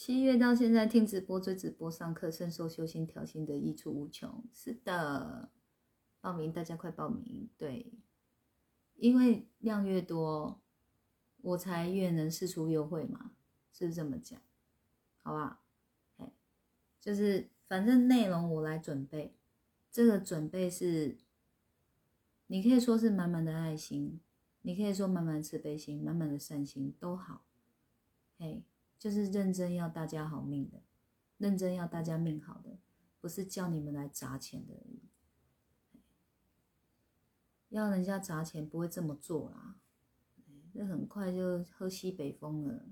[0.07, 4.41] 七月到现在听直播、追直播、上课，深受修心调心的益处无穷。
[4.53, 5.51] 是的，
[6.21, 7.49] 报名大家快报名！
[7.57, 7.91] 对，
[8.95, 10.61] 因为量越多，
[11.41, 13.33] 我才越能试出优惠嘛，
[13.73, 14.41] 是不是这么讲？
[15.23, 15.59] 好吧，
[16.15, 16.31] 哎，
[17.01, 19.35] 就是反正内容我来准备，
[19.91, 21.17] 这个准备是，
[22.45, 24.21] 你可以说是满满的爱心，
[24.61, 27.43] 你可以说满满的慈悲心、满满的善心都好，
[28.37, 28.63] 嘿。
[28.97, 30.81] 就是认真要大家好命的，
[31.37, 32.79] 认真要大家命好的，
[33.21, 34.73] 不是叫你们来砸钱的。
[37.69, 39.75] 要人家砸钱不会这么做啦，
[40.73, 42.85] 这很快就喝西北风了。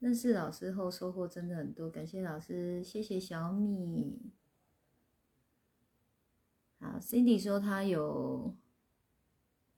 [0.00, 4.32] 认识老师后收获真的很多，感谢老师，谢谢小米。
[6.78, 8.56] 好，Cindy 说他有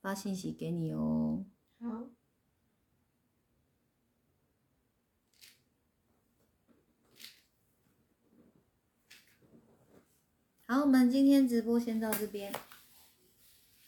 [0.01, 1.44] 发信息给你哦。
[1.81, 2.09] 好。
[10.65, 12.55] 好，我们今天直播先到这边，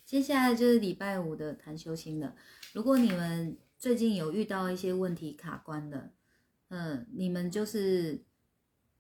[0.04, 2.34] 接下来就是礼拜五的谈修心了。
[2.72, 6.10] 如果你们最近有遇到一些问题卡关的，
[6.68, 8.24] 嗯，你们就是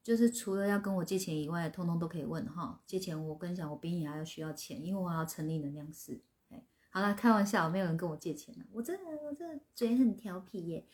[0.02, 2.80] 就是除了要跟我借钱以外，通通都可以问哈。
[2.86, 6.20] 借钱，我跟你讲，我比你还要需要钱，因为我要成立能量室。
[6.50, 8.64] 哎，好了，开玩笑，没有人跟我借钱了。
[8.72, 10.86] 我这我这嘴很调皮耶。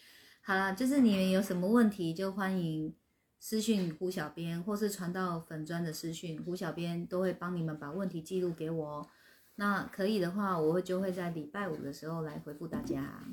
[0.42, 2.94] 好了，就是你们有什么问题，就欢迎
[3.38, 9.08] 私讯胡小编，或是传到粉砖的私讯，胡小编都会帮你们把问题记录给我。
[9.56, 13.26] 那可以的话，我会就会在礼拜五的时候来回复大家。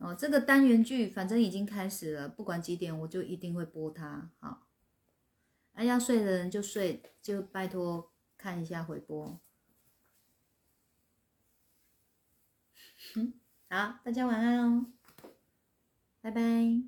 [0.00, 4.30] 哦，这个单元剧反正已经开始了，不管几点我就一定会播它。
[4.38, 4.66] 好，
[5.74, 9.38] 那，要睡的人就睡，就拜托看一下回播。
[13.68, 14.86] 好，大家晚安哦，
[16.22, 16.82] 拜拜。